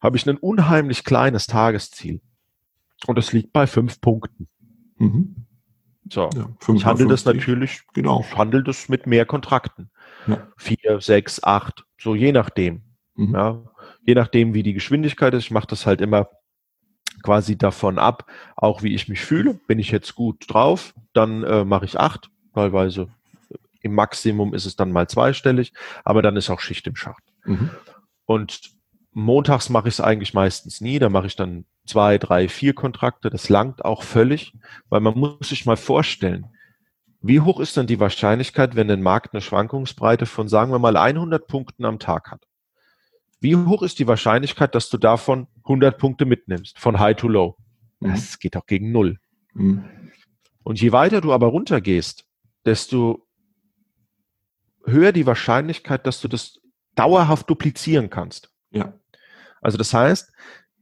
[0.00, 2.20] habe ich ein unheimlich kleines Tagesziel.
[3.06, 4.48] Und es liegt bei fünf Punkten.
[4.98, 5.46] Mhm.
[6.10, 8.20] So, ja, ich handle das natürlich, genau.
[8.20, 9.90] ich handle das mit mehr Kontrakten.
[10.26, 10.46] Ja.
[10.58, 12.82] Vier, sechs, acht, so je nachdem.
[13.16, 13.34] Mhm.
[13.34, 13.62] Ja,
[14.04, 15.44] je nachdem, wie die Geschwindigkeit ist.
[15.44, 16.28] Ich mache das halt immer
[17.22, 19.54] quasi davon ab, auch wie ich mich fühle.
[19.66, 23.08] Bin ich jetzt gut drauf, dann äh, mache ich acht, teilweise
[23.80, 25.72] im Maximum ist es dann mal zweistellig,
[26.04, 27.22] aber dann ist auch Schicht im Schacht.
[27.44, 27.70] Mhm.
[28.24, 28.72] Und
[29.12, 33.28] montags mache ich es eigentlich meistens nie, da mache ich dann zwei, drei, vier Kontrakte,
[33.28, 34.54] das langt auch völlig,
[34.88, 36.46] weil man muss sich mal vorstellen,
[37.20, 40.96] wie hoch ist denn die Wahrscheinlichkeit, wenn ein Markt eine Schwankungsbreite von, sagen wir mal,
[40.96, 42.42] 100 Punkten am Tag hat?
[43.44, 47.58] Wie hoch ist die Wahrscheinlichkeit, dass du davon 100 Punkte mitnimmst, von High to Low?
[48.00, 48.12] Mhm.
[48.12, 49.18] Das geht auch gegen Null.
[49.52, 49.84] Mhm.
[50.62, 52.24] Und je weiter du aber runtergehst,
[52.64, 53.28] desto
[54.86, 56.58] höher die Wahrscheinlichkeit, dass du das
[56.94, 58.50] dauerhaft duplizieren kannst.
[58.70, 58.94] Ja.
[59.60, 60.32] Also das heißt,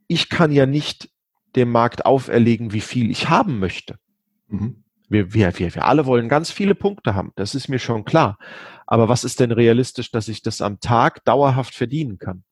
[0.06, 1.10] ich kann ja nicht
[1.56, 3.98] dem Markt auferlegen, wie viel ich haben möchte.
[4.46, 4.84] Mhm.
[5.08, 8.38] Wir, wir, wir, wir alle wollen ganz viele Punkte haben, das ist mir schon klar.
[8.86, 12.44] Aber was ist denn realistisch, dass ich das am Tag dauerhaft verdienen kann?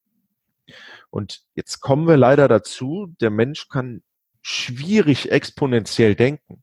[1.11, 4.03] Und jetzt kommen wir leider dazu, der Mensch kann
[4.43, 6.63] schwierig exponentiell denken.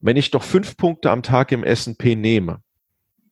[0.00, 2.62] Wenn ich doch fünf Punkte am Tag im S&P nehme,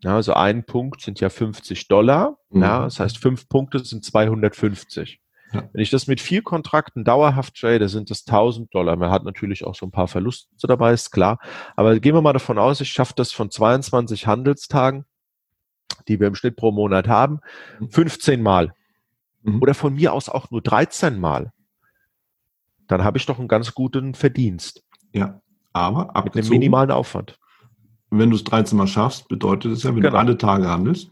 [0.03, 2.63] ja, also ein Punkt sind ja 50 Dollar, mhm.
[2.63, 5.21] ja, das heißt fünf Punkte sind 250.
[5.53, 5.69] Ja.
[5.73, 8.97] Wenn ich das mit vier Kontrakten dauerhaft trade, sind das 1000 Dollar.
[8.97, 11.39] Man hat natürlich auch so ein paar Verluste dabei, ist klar.
[11.77, 15.05] Aber gehen wir mal davon aus, ich schaffe das von 22 Handelstagen,
[16.09, 17.41] die wir im Schnitt pro Monat haben,
[17.91, 18.45] 15 mhm.
[18.45, 18.75] Mal
[19.43, 19.63] mhm.
[19.63, 21.53] oder von mir aus auch nur 13 Mal,
[22.89, 24.85] dann habe ich doch einen ganz guten Verdienst.
[25.13, 25.41] Ja,
[25.73, 27.39] aber mit einem minimalen Aufwand.
[28.11, 30.11] Wenn du es 13 Mal schaffst, bedeutet es ja, wenn genau.
[30.11, 31.11] du alle Tage handelst,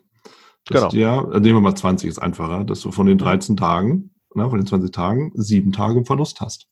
[0.66, 0.88] dass genau.
[0.90, 4.48] dir, also nehmen wir mal 20 ist einfacher, dass du von den 13 Tagen, na,
[4.48, 6.68] von den 20 Tagen, sieben Tage im Verlust hast.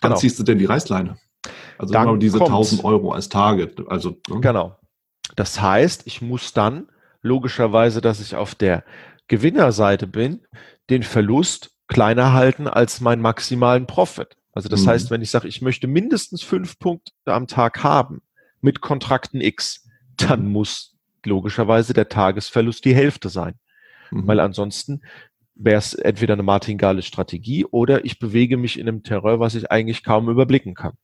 [0.00, 0.20] Dann genau.
[0.20, 1.16] ziehst du denn die Reißleine.
[1.78, 2.52] Also dann genau diese kommt's.
[2.52, 3.82] 1000 Euro als Target.
[3.88, 4.40] Also, ne?
[4.40, 4.76] Genau.
[5.36, 6.88] Das heißt, ich muss dann
[7.22, 8.84] logischerweise, dass ich auf der
[9.28, 10.40] Gewinnerseite bin,
[10.90, 14.36] den Verlust kleiner halten als meinen maximalen Profit.
[14.52, 14.88] Also das mhm.
[14.88, 18.22] heißt, wenn ich sage, ich möchte mindestens fünf Punkte am Tag haben
[18.60, 23.54] mit Kontrakten X, dann muss logischerweise der Tagesverlust die Hälfte sein.
[24.10, 24.26] Mhm.
[24.26, 25.02] Weil ansonsten
[25.54, 29.70] wäre es entweder eine martingale Strategie oder ich bewege mich in einem Terror, was ich
[29.70, 30.94] eigentlich kaum überblicken kann.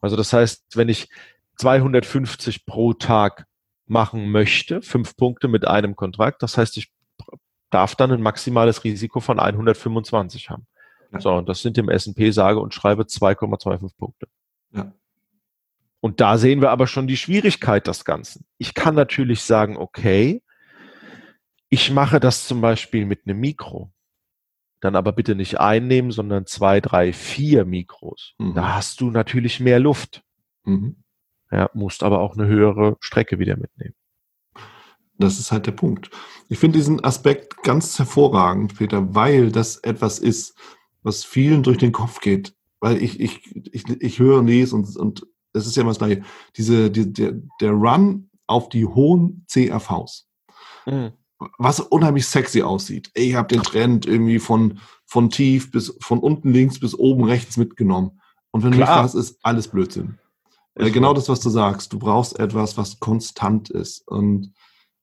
[0.00, 1.08] Also das heißt, wenn ich
[1.56, 3.46] 250 pro Tag
[3.86, 6.92] machen möchte, fünf Punkte mit einem Kontrakt, das heißt, ich
[7.74, 10.66] darf dann ein maximales Risiko von 125 haben.
[11.12, 11.20] Ja.
[11.20, 14.28] So, und das sind im S&P sage und schreibe 2,25 Punkte.
[14.72, 14.92] Ja.
[16.00, 18.46] Und da sehen wir aber schon die Schwierigkeit des Ganzen.
[18.58, 20.42] Ich kann natürlich sagen, okay,
[21.68, 23.90] ich mache das zum Beispiel mit einem Mikro.
[24.80, 28.34] Dann aber bitte nicht einnehmen, sondern zwei, drei, vier Mikros.
[28.38, 28.54] Mhm.
[28.54, 30.22] Da hast du natürlich mehr Luft.
[30.64, 31.02] Mhm.
[31.50, 33.94] Ja, musst aber auch eine höhere Strecke wieder mitnehmen.
[35.18, 36.10] Das ist halt der Punkt.
[36.48, 40.54] Ich finde diesen Aspekt ganz hervorragend, Peter, weil das etwas ist,
[41.02, 42.54] was vielen durch den Kopf geht.
[42.80, 43.40] Weil ich, ich,
[43.72, 46.22] ich, ich höre, lese und, und es ist ja immer das Gleiche.
[46.56, 50.26] Diese, die, der, der Run auf die hohen CRVs.
[50.86, 51.12] Mhm.
[51.58, 53.10] Was unheimlich sexy aussieht.
[53.14, 57.56] Ich habe den Trend irgendwie von, von tief bis von unten links bis oben rechts
[57.56, 58.20] mitgenommen.
[58.50, 58.86] Und wenn Klar.
[58.86, 60.18] du mich fragst, ist alles Blödsinn.
[60.76, 61.92] Ist genau das, was du sagst.
[61.92, 64.06] Du brauchst etwas, was konstant ist.
[64.08, 64.52] Und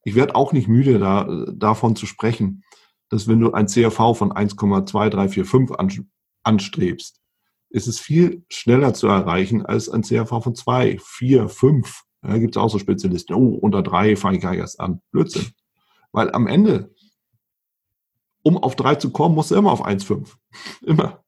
[0.03, 2.63] ich werde auch nicht müde, da, davon zu sprechen,
[3.09, 6.09] dass wenn du ein CRV von 1,2345 an,
[6.43, 7.19] anstrebst,
[7.69, 12.03] ist es viel schneller zu erreichen als ein CRV von 2, 4, 5.
[12.21, 13.33] Da gibt es auch so Spezialisten.
[13.33, 15.01] Oh, unter 3 fange ich gar nicht erst an.
[15.11, 15.47] Blödsinn.
[16.11, 16.93] Weil am Ende,
[18.43, 20.27] um auf 3 zu kommen, musst du immer auf 1,5.
[20.83, 21.23] Immer.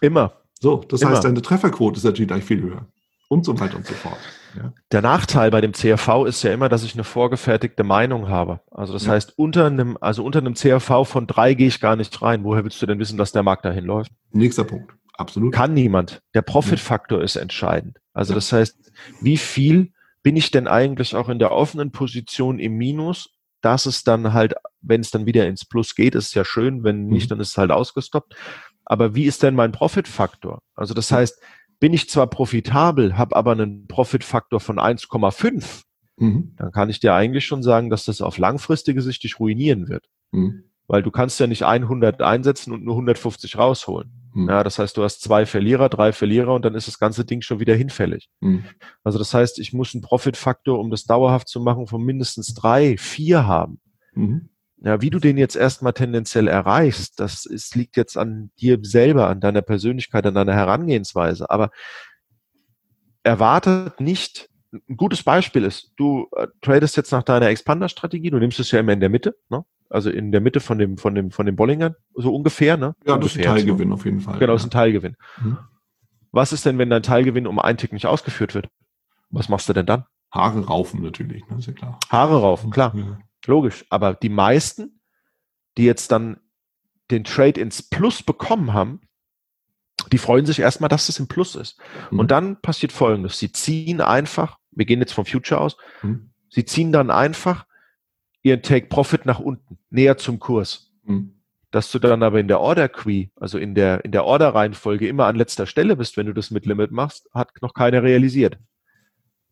[0.00, 0.42] Immer.
[0.60, 1.12] So, das immer.
[1.12, 2.86] heißt, deine Trefferquote ist natürlich gleich viel höher.
[3.28, 4.18] Und so weiter und so fort.
[4.56, 4.72] Ja.
[4.92, 8.60] Der Nachteil bei dem CRV ist ja immer, dass ich eine vorgefertigte Meinung habe.
[8.70, 9.12] Also das ja.
[9.12, 12.44] heißt, unter einem, also unter einem CRV von drei gehe ich gar nicht rein.
[12.44, 14.12] Woher willst du denn wissen, dass der Markt dahin läuft?
[14.32, 14.92] Nächster Punkt.
[15.14, 15.52] Absolut.
[15.52, 16.22] Kann niemand.
[16.34, 17.24] Der Profitfaktor ja.
[17.24, 17.98] ist entscheidend.
[18.12, 19.92] Also das heißt, wie viel
[20.22, 23.30] bin ich denn eigentlich auch in der offenen Position im Minus,
[23.60, 27.06] dass es dann halt, wenn es dann wieder ins Plus geht, ist ja schön, wenn
[27.06, 27.30] nicht, mhm.
[27.30, 28.36] dann ist es halt ausgestoppt.
[28.84, 30.62] Aber wie ist denn mein Profitfaktor?
[30.74, 31.40] Also das heißt,
[31.80, 35.82] bin ich zwar profitabel, habe aber einen Profitfaktor von 1,5,
[36.16, 36.54] mhm.
[36.56, 40.08] dann kann ich dir eigentlich schon sagen, dass das auf langfristige Sicht dich ruinieren wird.
[40.32, 40.64] Mhm.
[40.86, 44.10] Weil du kannst ja nicht 100 einsetzen und nur 150 rausholen.
[44.34, 44.48] Mhm.
[44.48, 47.42] Ja, das heißt, du hast zwei Verlierer, drei Verlierer und dann ist das ganze Ding
[47.42, 48.28] schon wieder hinfällig.
[48.40, 48.64] Mhm.
[49.04, 52.96] Also das heißt, ich muss einen Profitfaktor, um das dauerhaft zu machen, von mindestens drei,
[52.96, 53.80] vier haben.
[54.80, 54.86] Mhm.
[54.86, 59.28] Ja, wie du den jetzt erstmal tendenziell erreichst, das ist, liegt jetzt an dir selber,
[59.28, 61.50] an deiner Persönlichkeit, an deiner Herangehensweise.
[61.50, 61.70] Aber
[63.22, 68.60] erwartet nicht, ein gutes Beispiel ist, du äh, tradest jetzt nach deiner Expander-Strategie, du nimmst
[68.60, 69.64] es ja immer in der Mitte, ne?
[69.88, 72.94] also in der Mitte von dem, von dem, von dem Bollinger, so ungefähr, ne?
[73.06, 74.38] Ja, das ist ein Teilgewinn auf jeden Fall.
[74.38, 75.16] Genau, das ist ein Teilgewinn.
[75.40, 75.58] Mhm.
[76.32, 78.68] Was ist denn, wenn dein Teilgewinn um einen Tick nicht ausgeführt wird?
[79.30, 80.04] Was machst du denn dann?
[80.30, 81.56] Haare raufen natürlich, ne?
[81.58, 81.98] ist ja klar.
[82.10, 82.94] Haare raufen, klar.
[82.94, 83.18] Ja.
[83.48, 83.86] Logisch.
[83.88, 85.00] Aber die meisten,
[85.78, 86.38] die jetzt dann
[87.10, 89.00] den Trade ins Plus bekommen haben,
[90.12, 91.80] die freuen sich erstmal, dass es im Plus ist.
[92.10, 92.18] Mhm.
[92.20, 93.38] Und dann passiert Folgendes.
[93.38, 96.30] Sie ziehen einfach, wir gehen jetzt vom Future aus, mhm.
[96.50, 97.66] sie ziehen dann einfach
[98.42, 100.92] ihren Take Profit nach unten, näher zum Kurs.
[101.04, 101.34] Mhm.
[101.70, 105.08] Dass du dann aber in der Order Queue, also in der, in der Order Reihenfolge
[105.08, 108.58] immer an letzter Stelle bist, wenn du das mit Limit machst, hat noch keiner realisiert.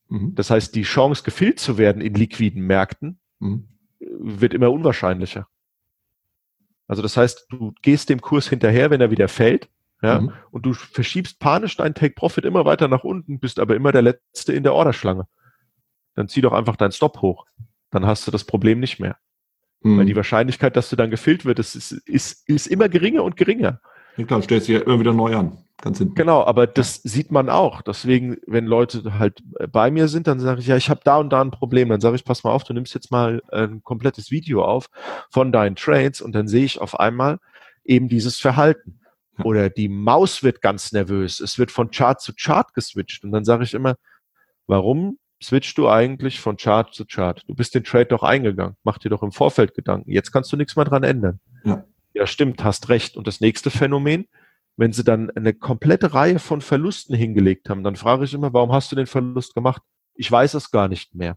[0.08, 0.34] Mhm.
[0.34, 3.68] Das heißt, die Chance, gefüllt zu werden in liquiden Märkten, mhm.
[4.00, 5.48] Wird immer unwahrscheinlicher.
[6.88, 9.68] Also das heißt, du gehst dem Kurs hinterher, wenn er wieder fällt,
[10.02, 10.32] ja, mhm.
[10.50, 14.02] und du verschiebst panisch deinen Take Profit immer weiter nach unten, bist aber immer der
[14.02, 15.26] Letzte in der Orderschlange.
[16.14, 17.46] Dann zieh doch einfach deinen Stop hoch.
[17.90, 19.16] Dann hast du das Problem nicht mehr.
[19.80, 19.98] Mhm.
[19.98, 23.36] Weil die Wahrscheinlichkeit, dass du dann gefüllt wird, ist, ist, ist, ist immer geringer und
[23.36, 23.80] geringer.
[24.16, 25.58] Ja klar, stellst dich ja immer wieder neu an.
[25.82, 26.14] Ganz hinten.
[26.14, 27.82] Genau, aber das sieht man auch.
[27.82, 31.30] Deswegen, wenn Leute halt bei mir sind, dann sage ich, ja, ich habe da und
[31.30, 31.90] da ein Problem.
[31.90, 34.88] Dann sage ich, pass mal auf, du nimmst jetzt mal ein komplettes Video auf
[35.30, 37.38] von deinen Trades und dann sehe ich auf einmal
[37.84, 39.00] eben dieses Verhalten.
[39.44, 41.40] Oder die Maus wird ganz nervös.
[41.40, 43.22] Es wird von Chart zu Chart geswitcht.
[43.24, 43.96] Und dann sage ich immer,
[44.66, 47.42] warum switchst du eigentlich von Chart zu Chart?
[47.46, 48.76] Du bist den Trade doch eingegangen.
[48.82, 50.10] Mach dir doch im Vorfeld Gedanken.
[50.10, 51.40] Jetzt kannst du nichts mehr dran ändern.
[51.64, 51.84] Ja.
[52.14, 53.16] ja, stimmt, hast recht.
[53.18, 54.26] Und das nächste Phänomen,
[54.76, 58.72] wenn sie dann eine komplette Reihe von Verlusten hingelegt haben, dann frage ich immer, warum
[58.72, 59.82] hast du den Verlust gemacht?
[60.14, 61.36] Ich weiß es gar nicht mehr.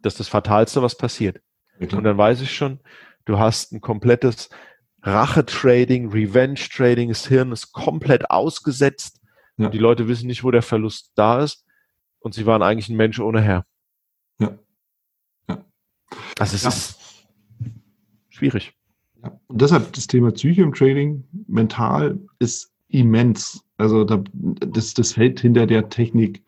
[0.00, 1.40] Das ist das Fatalste, was passiert.
[1.80, 2.80] Ja, und dann weiß ich schon,
[3.24, 4.50] du hast ein komplettes
[5.02, 9.20] Rache-Trading, Revenge-Trading, das Hirn ist komplett ausgesetzt.
[9.56, 9.66] Ja.
[9.66, 11.66] Und die Leute wissen nicht, wo der Verlust da ist.
[12.20, 13.64] Und sie waren eigentlich ein Mensch ohne Herr.
[14.38, 14.58] Ja.
[15.48, 15.64] ja.
[16.38, 16.68] Also es ja.
[16.68, 16.98] ist
[18.28, 18.77] schwierig.
[19.22, 19.38] Ja.
[19.46, 23.62] Und deshalb das Thema Psyche im Trading, mental, ist immens.
[23.76, 26.42] Also da, das, das fällt hinter der Technik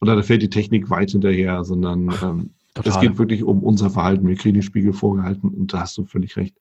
[0.00, 2.50] oder da fällt die Technik weit hinterher, sondern ähm,
[2.82, 4.26] es geht wirklich um unser Verhalten.
[4.26, 6.56] Wir kriegen den Spiegel vorgehalten und da hast du völlig recht.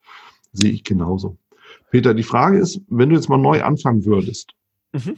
[0.52, 1.38] Sehe ich genauso.
[1.92, 4.54] Peter, die Frage ist, wenn du jetzt mal neu anfangen würdest,
[4.94, 5.18] mhm.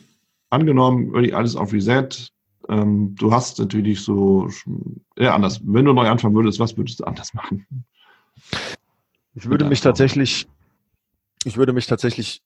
[0.50, 2.32] angenommen, würde ich alles auf Reset,
[2.70, 4.50] ähm, du hast natürlich so,
[5.18, 5.62] ja, anders.
[5.64, 7.66] Wenn du neu anfangen würdest, was würdest du anders machen?
[9.36, 10.48] Ich würde mich tatsächlich,
[11.44, 12.42] ich würde mich tatsächlich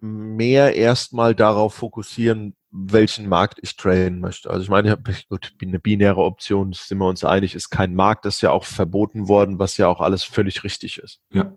[0.00, 4.50] mehr erstmal darauf fokussieren, welchen Markt ich traden möchte.
[4.50, 4.98] Also ich meine,
[5.28, 8.64] gut, eine binäre Option, sind wir uns einig, ist kein Markt, das ist ja auch
[8.64, 11.20] verboten worden, was ja auch alles völlig richtig ist.
[11.32, 11.56] Ja.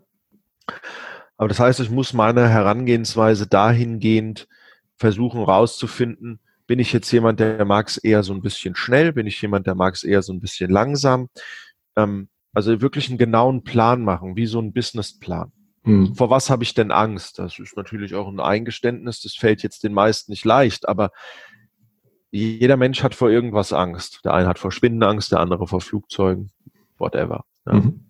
[1.36, 4.48] Aber das heißt, ich muss meine Herangehensweise dahingehend
[4.96, 9.26] versuchen rauszufinden, bin ich jetzt jemand, der mag es eher so ein bisschen schnell, bin
[9.26, 11.28] ich jemand, der mag es eher so ein bisschen langsam,
[11.96, 15.52] ähm, also wirklich einen genauen Plan machen, wie so ein Businessplan.
[15.84, 16.14] Hm.
[16.14, 17.38] Vor was habe ich denn Angst?
[17.38, 21.10] Das ist natürlich auch ein Eingeständnis, das fällt jetzt den meisten nicht leicht, aber
[22.30, 24.20] jeder Mensch hat vor irgendwas Angst.
[24.24, 26.50] Der eine hat vor Spinnen Angst, der andere vor Flugzeugen,
[26.98, 27.44] whatever.
[27.66, 27.74] Ja.
[27.74, 28.06] Mhm.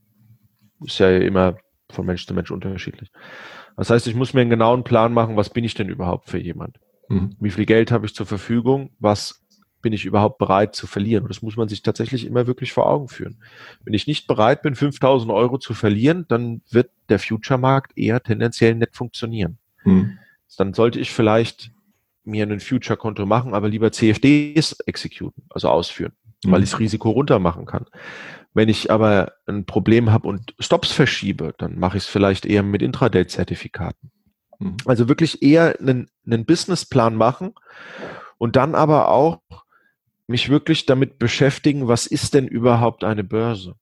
[0.84, 1.56] Ist ja immer
[1.90, 3.10] von Mensch zu Mensch unterschiedlich.
[3.76, 6.38] Das heißt, ich muss mir einen genauen Plan machen, was bin ich denn überhaupt für
[6.38, 6.78] jemand?
[7.08, 7.36] Mhm.
[7.40, 8.90] Wie viel Geld habe ich zur Verfügung?
[8.98, 9.41] Was
[9.82, 11.24] bin ich überhaupt bereit zu verlieren?
[11.24, 13.42] Und das muss man sich tatsächlich immer wirklich vor Augen führen.
[13.84, 18.74] Wenn ich nicht bereit bin, 5000 Euro zu verlieren, dann wird der Future-Markt eher tendenziell
[18.74, 19.58] nicht funktionieren.
[19.82, 20.18] Hm.
[20.56, 21.72] Dann sollte ich vielleicht
[22.24, 26.12] mir ein Future-Konto machen, aber lieber CFDs exekuten, also ausführen,
[26.44, 26.52] hm.
[26.52, 27.86] weil ich das Risiko runter machen kann.
[28.54, 32.62] Wenn ich aber ein Problem habe und Stops verschiebe, dann mache ich es vielleicht eher
[32.62, 34.10] mit Intraday-Zertifikaten.
[34.58, 34.76] Hm.
[34.84, 37.54] Also wirklich eher einen, einen Businessplan machen
[38.38, 39.40] und dann aber auch
[40.26, 43.76] mich wirklich damit beschäftigen, was ist denn überhaupt eine Börse?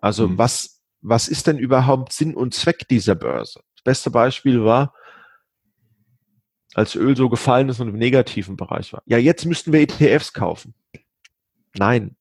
[0.00, 0.38] Also mhm.
[0.38, 3.62] was, was ist denn überhaupt Sinn und Zweck dieser Börse?
[3.76, 4.94] Das beste Beispiel war,
[6.74, 9.02] als Öl so gefallen ist und im negativen Bereich war.
[9.06, 10.74] Ja, jetzt müssten wir ETFs kaufen.
[11.74, 12.16] Nein,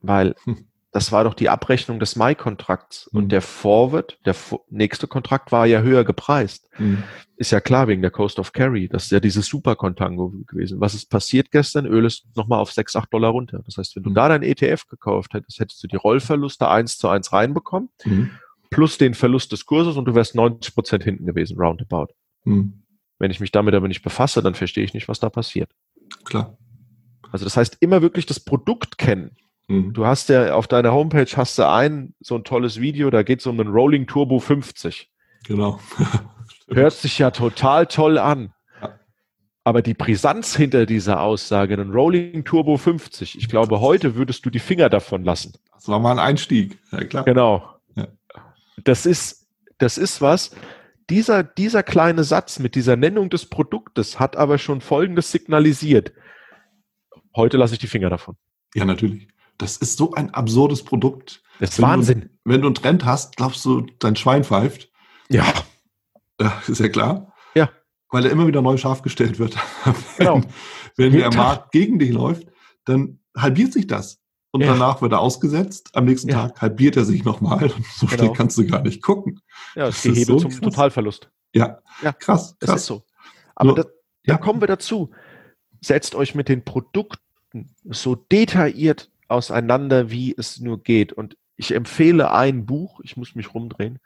[0.00, 0.68] weil hm.
[0.96, 3.10] Das war doch die Abrechnung des Mai-Kontrakts.
[3.12, 3.18] Mhm.
[3.18, 4.34] Und der Forward, der
[4.70, 6.70] nächste Kontrakt war ja höher gepreist.
[6.78, 7.02] Mhm.
[7.36, 8.88] Ist ja klar wegen der Coast of Carry.
[8.88, 10.80] Das ist ja dieses Super-Contango gewesen.
[10.80, 11.84] Was ist passiert gestern?
[11.84, 13.60] Öl ist nochmal auf 6, 8 Dollar runter.
[13.66, 14.14] Das heißt, wenn du mhm.
[14.14, 18.30] da dein ETF gekauft hättest, hättest du die Rollverluste eins zu eins reinbekommen, mhm.
[18.70, 22.14] plus den Verlust des Kurses und du wärst 90 Prozent hinten gewesen, roundabout.
[22.44, 22.84] Mhm.
[23.18, 25.70] Wenn ich mich damit aber nicht befasse, dann verstehe ich nicht, was da passiert.
[26.24, 26.56] Klar.
[27.32, 29.36] Also das heißt, immer wirklich das Produkt kennen
[29.68, 29.92] Mhm.
[29.92, 33.40] Du hast ja auf deiner Homepage hast du ein so ein tolles Video, da geht
[33.40, 35.10] es um einen Rolling Turbo 50.
[35.44, 35.80] Genau.
[36.68, 38.52] Hört sich ja total toll an.
[39.64, 44.50] Aber die Brisanz hinter dieser Aussage, ein Rolling Turbo 50, ich glaube, heute würdest du
[44.50, 45.54] die Finger davon lassen.
[45.74, 47.24] Das war mal ein Einstieg, ja klar.
[47.24, 47.68] Genau.
[47.96, 48.06] Ja.
[48.84, 49.48] Das ist,
[49.78, 50.52] das ist was.
[51.10, 56.12] Dieser, dieser kleine Satz mit dieser Nennung des Produktes hat aber schon Folgendes signalisiert.
[57.34, 58.36] Heute lasse ich die Finger davon.
[58.74, 59.26] Ja, natürlich.
[59.58, 61.42] Das ist so ein absurdes Produkt.
[61.60, 62.20] Das ist wenn Wahnsinn.
[62.20, 64.90] Du, wenn du einen Trend hast, glaubst du, dein Schwein pfeift.
[65.30, 65.46] Ja.
[66.40, 67.32] ja ist ja klar
[68.10, 69.56] weil er immer wieder neu scharf gestellt wird.
[70.18, 70.40] Genau.
[70.96, 72.46] wenn, wenn der Markt gegen dich läuft,
[72.84, 74.20] dann halbiert sich das.
[74.52, 74.68] Und ja.
[74.68, 75.90] danach wird er ausgesetzt.
[75.94, 76.48] Am nächsten ja.
[76.48, 77.64] Tag halbiert er sich nochmal.
[77.76, 78.22] Und so genau.
[78.22, 79.40] schnell kannst du gar nicht gucken.
[79.74, 80.60] Ja, das, das ist Gehebe so zum krass.
[80.60, 81.30] Totalverlust.
[81.54, 82.18] Ja, ja krass.
[82.18, 82.56] krass.
[82.60, 83.02] Das ist so.
[83.54, 83.84] Aber Nur, da,
[84.24, 85.10] da kommen wir dazu.
[85.82, 87.18] Setzt euch mit den Produkten
[87.84, 91.12] so detailliert auseinander, wie es nur geht.
[91.12, 93.98] Und ich empfehle ein Buch, ich muss mich rumdrehen,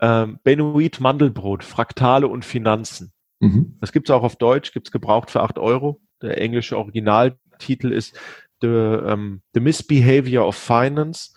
[0.00, 3.12] ähm, Benoit Mandelbrot, Fraktale und Finanzen.
[3.40, 3.76] Mhm.
[3.80, 6.00] Das gibt's auch auf Deutsch, gibt's gebraucht für acht Euro.
[6.22, 8.18] Der englische Originaltitel ist
[8.60, 11.32] The, um, ähm, The Misbehavior of Finance,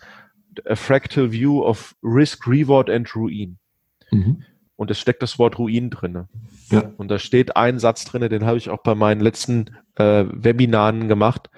[0.66, 3.58] A Fractal View of Risk, Reward and Ruin.
[4.10, 4.42] Mhm.
[4.76, 6.28] Und es steckt das Wort Ruin drinne.
[6.70, 6.92] Ja.
[6.96, 11.08] Und da steht ein Satz drinne, den habe ich auch bei meinen letzten äh, Webinaren
[11.08, 11.50] gemacht.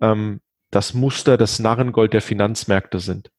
[0.00, 0.40] Ähm,
[0.70, 3.30] das Muster das Narrengold der Finanzmärkte sind.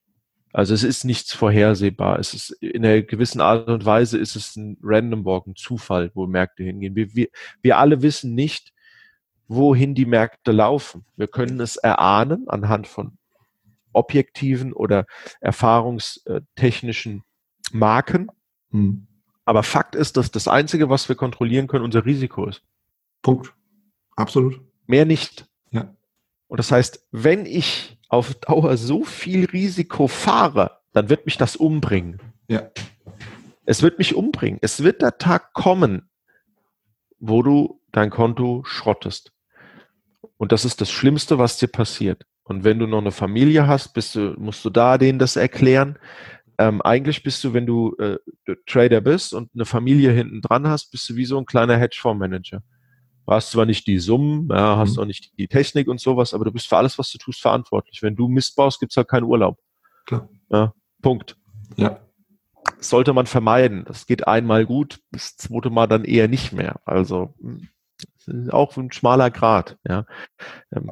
[0.54, 2.20] Also es ist nichts vorhersehbar.
[2.20, 6.12] Es ist in einer gewissen Art und Weise ist es ein Random Walk, ein Zufall,
[6.14, 6.96] wo Märkte hingehen.
[6.96, 7.28] Wir, wir,
[7.62, 8.74] wir alle wissen nicht,
[9.48, 11.06] wohin die Märkte laufen.
[11.16, 13.18] Wir können es erahnen anhand von
[13.94, 15.06] objektiven oder
[15.40, 17.24] erfahrungstechnischen
[17.72, 18.30] Marken.
[18.72, 19.08] Hm.
[19.46, 22.62] Aber Fakt ist, dass das Einzige, was wir kontrollieren können, unser Risiko ist.
[23.22, 23.54] Punkt.
[24.16, 24.62] Absolut.
[24.86, 25.46] Mehr nicht.
[26.52, 31.56] Und das heißt, wenn ich auf Dauer so viel Risiko fahre, dann wird mich das
[31.56, 32.20] umbringen.
[32.50, 32.70] Ja.
[33.64, 34.60] Es wird mich umbringen.
[34.62, 36.10] Es wird der Tag kommen,
[37.20, 39.32] wo du dein Konto schrottest.
[40.36, 42.26] Und das ist das Schlimmste, was dir passiert.
[42.44, 45.98] Und wenn du noch eine Familie hast, bist du, musst du da denen das erklären.
[46.58, 48.18] Ähm, eigentlich bist du, wenn du äh,
[48.68, 52.62] Trader bist und eine Familie hinten dran hast, bist du wie so ein kleiner Hedgefondsmanager.
[53.26, 55.04] Du hast zwar nicht die Summen, ja, hast mhm.
[55.04, 58.02] auch nicht die Technik und sowas, aber du bist für alles, was du tust, verantwortlich.
[58.02, 59.60] Wenn du Mist baust, gibt es halt keinen Urlaub.
[60.06, 60.30] Klar.
[60.50, 61.38] Ja, Punkt.
[61.78, 62.00] Ja.
[62.80, 63.86] Sollte man vermeiden.
[63.86, 66.82] Das geht einmal gut, das zweite Mal dann eher nicht mehr.
[66.86, 67.34] Also
[68.50, 69.78] auch ein schmaler Grad.
[69.88, 70.06] Ja.
[70.76, 70.92] Ähm,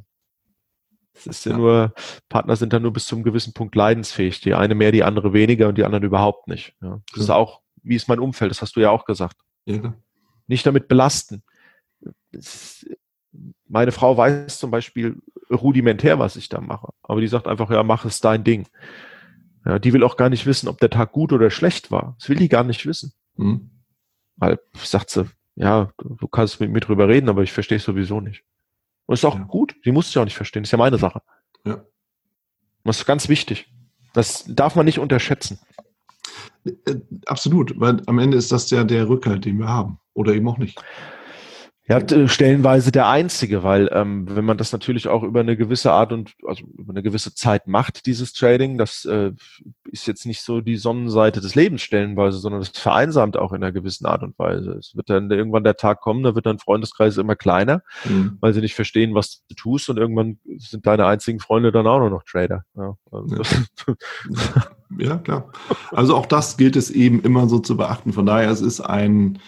[1.14, 1.94] es ist ja, ja, nur,
[2.30, 4.40] Partner sind dann nur bis zum gewissen Punkt leidensfähig.
[4.42, 6.76] Die eine mehr, die andere weniger und die anderen überhaupt nicht.
[6.82, 7.02] Ja.
[7.10, 7.24] Das ja.
[7.24, 9.36] ist auch, wie ist mein Umfeld, das hast du ja auch gesagt.
[10.48, 11.44] Nicht damit belasten
[13.68, 15.22] meine Frau weiß zum Beispiel
[15.52, 16.90] rudimentär, was ich da mache.
[17.04, 18.68] Aber die sagt einfach, ja, mach es dein Ding.
[19.66, 22.16] Ja, die will auch gar nicht wissen, ob der Tag gut oder schlecht war.
[22.20, 23.14] Das will die gar nicht wissen.
[23.36, 23.70] Mhm.
[24.38, 28.22] Weil, sagt sie, ja, du kannst mit mir drüber reden, aber ich verstehe es sowieso
[28.22, 28.44] nicht.
[29.06, 29.44] Und ist auch ja.
[29.44, 29.76] gut.
[29.86, 30.64] Die muss es ja auch nicht verstehen.
[30.64, 31.22] Das ist ja meine Sache.
[31.66, 31.84] Ja.
[32.84, 33.72] Das ist ganz wichtig.
[34.14, 35.60] Das darf man nicht unterschätzen.
[36.66, 36.96] Äh,
[37.26, 40.00] absolut, weil am Ende ist das ja der Rückhalt, den wir haben.
[40.14, 40.82] Oder eben auch nicht.
[41.90, 45.92] Ja, äh, stellenweise der einzige, weil ähm, wenn man das natürlich auch über eine gewisse
[45.92, 49.32] Art und also über eine gewisse Zeit macht, dieses Trading, das äh,
[49.92, 53.72] ist jetzt nicht so die Sonnenseite des Lebens stellenweise, sondern das vereinsamt auch in einer
[53.72, 54.74] gewissen Art und Weise.
[54.74, 58.38] Es wird dann irgendwann der Tag kommen, da wird dein Freundeskreis immer kleiner, mhm.
[58.40, 61.98] weil sie nicht verstehen, was du tust und irgendwann sind deine einzigen Freunde dann auch
[61.98, 62.66] nur noch Trader.
[62.76, 63.96] Ja, also ja.
[65.00, 65.52] ja klar.
[65.90, 68.14] Also auch das gilt es eben immer so zu beachten.
[68.14, 69.40] Von daher, es ist ein,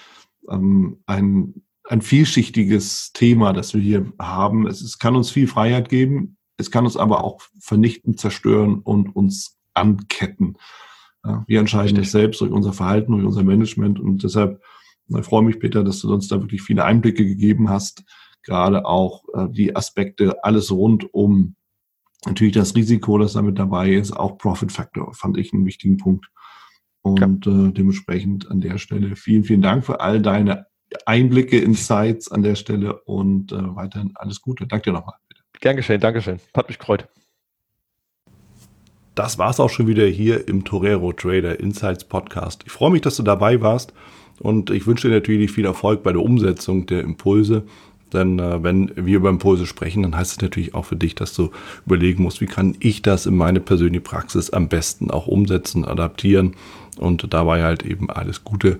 [0.49, 1.61] ähm, ein
[1.91, 4.65] ein vielschichtiges Thema, das wir hier haben.
[4.65, 9.15] Es, es kann uns viel Freiheit geben, es kann uns aber auch vernichten, zerstören und
[9.15, 10.57] uns anketten.
[11.23, 14.61] Ja, wir entscheiden das selbst durch unser Verhalten, durch unser Management und deshalb
[15.19, 18.03] ich freue mich, Peter, dass du uns da wirklich viele Einblicke gegeben hast,
[18.43, 21.55] gerade auch äh, die Aspekte, alles rund um
[22.25, 26.27] natürlich das Risiko, das damit dabei ist, auch Profit Factor, fand ich einen wichtigen Punkt.
[27.01, 27.67] Und ja.
[27.67, 30.67] äh, dementsprechend an der Stelle vielen, vielen Dank für all deine
[31.05, 34.67] Einblicke, Insights an der Stelle und äh, weiterhin alles Gute.
[34.67, 35.15] Danke dir nochmal.
[35.59, 36.39] Gern geschehen, Dankeschön.
[36.55, 37.07] Hat mich gefreut.
[39.15, 42.63] Das war's auch schon wieder hier im Torero Trader Insights Podcast.
[42.65, 43.93] Ich freue mich, dass du dabei warst
[44.39, 47.63] und ich wünsche dir natürlich viel Erfolg bei der Umsetzung der Impulse.
[48.13, 51.33] Denn äh, wenn wir über Impulse sprechen, dann heißt es natürlich auch für dich, dass
[51.33, 51.51] du
[51.85, 56.55] überlegen musst, wie kann ich das in meine persönliche Praxis am besten auch umsetzen, adaptieren
[56.97, 58.79] und dabei halt eben alles Gute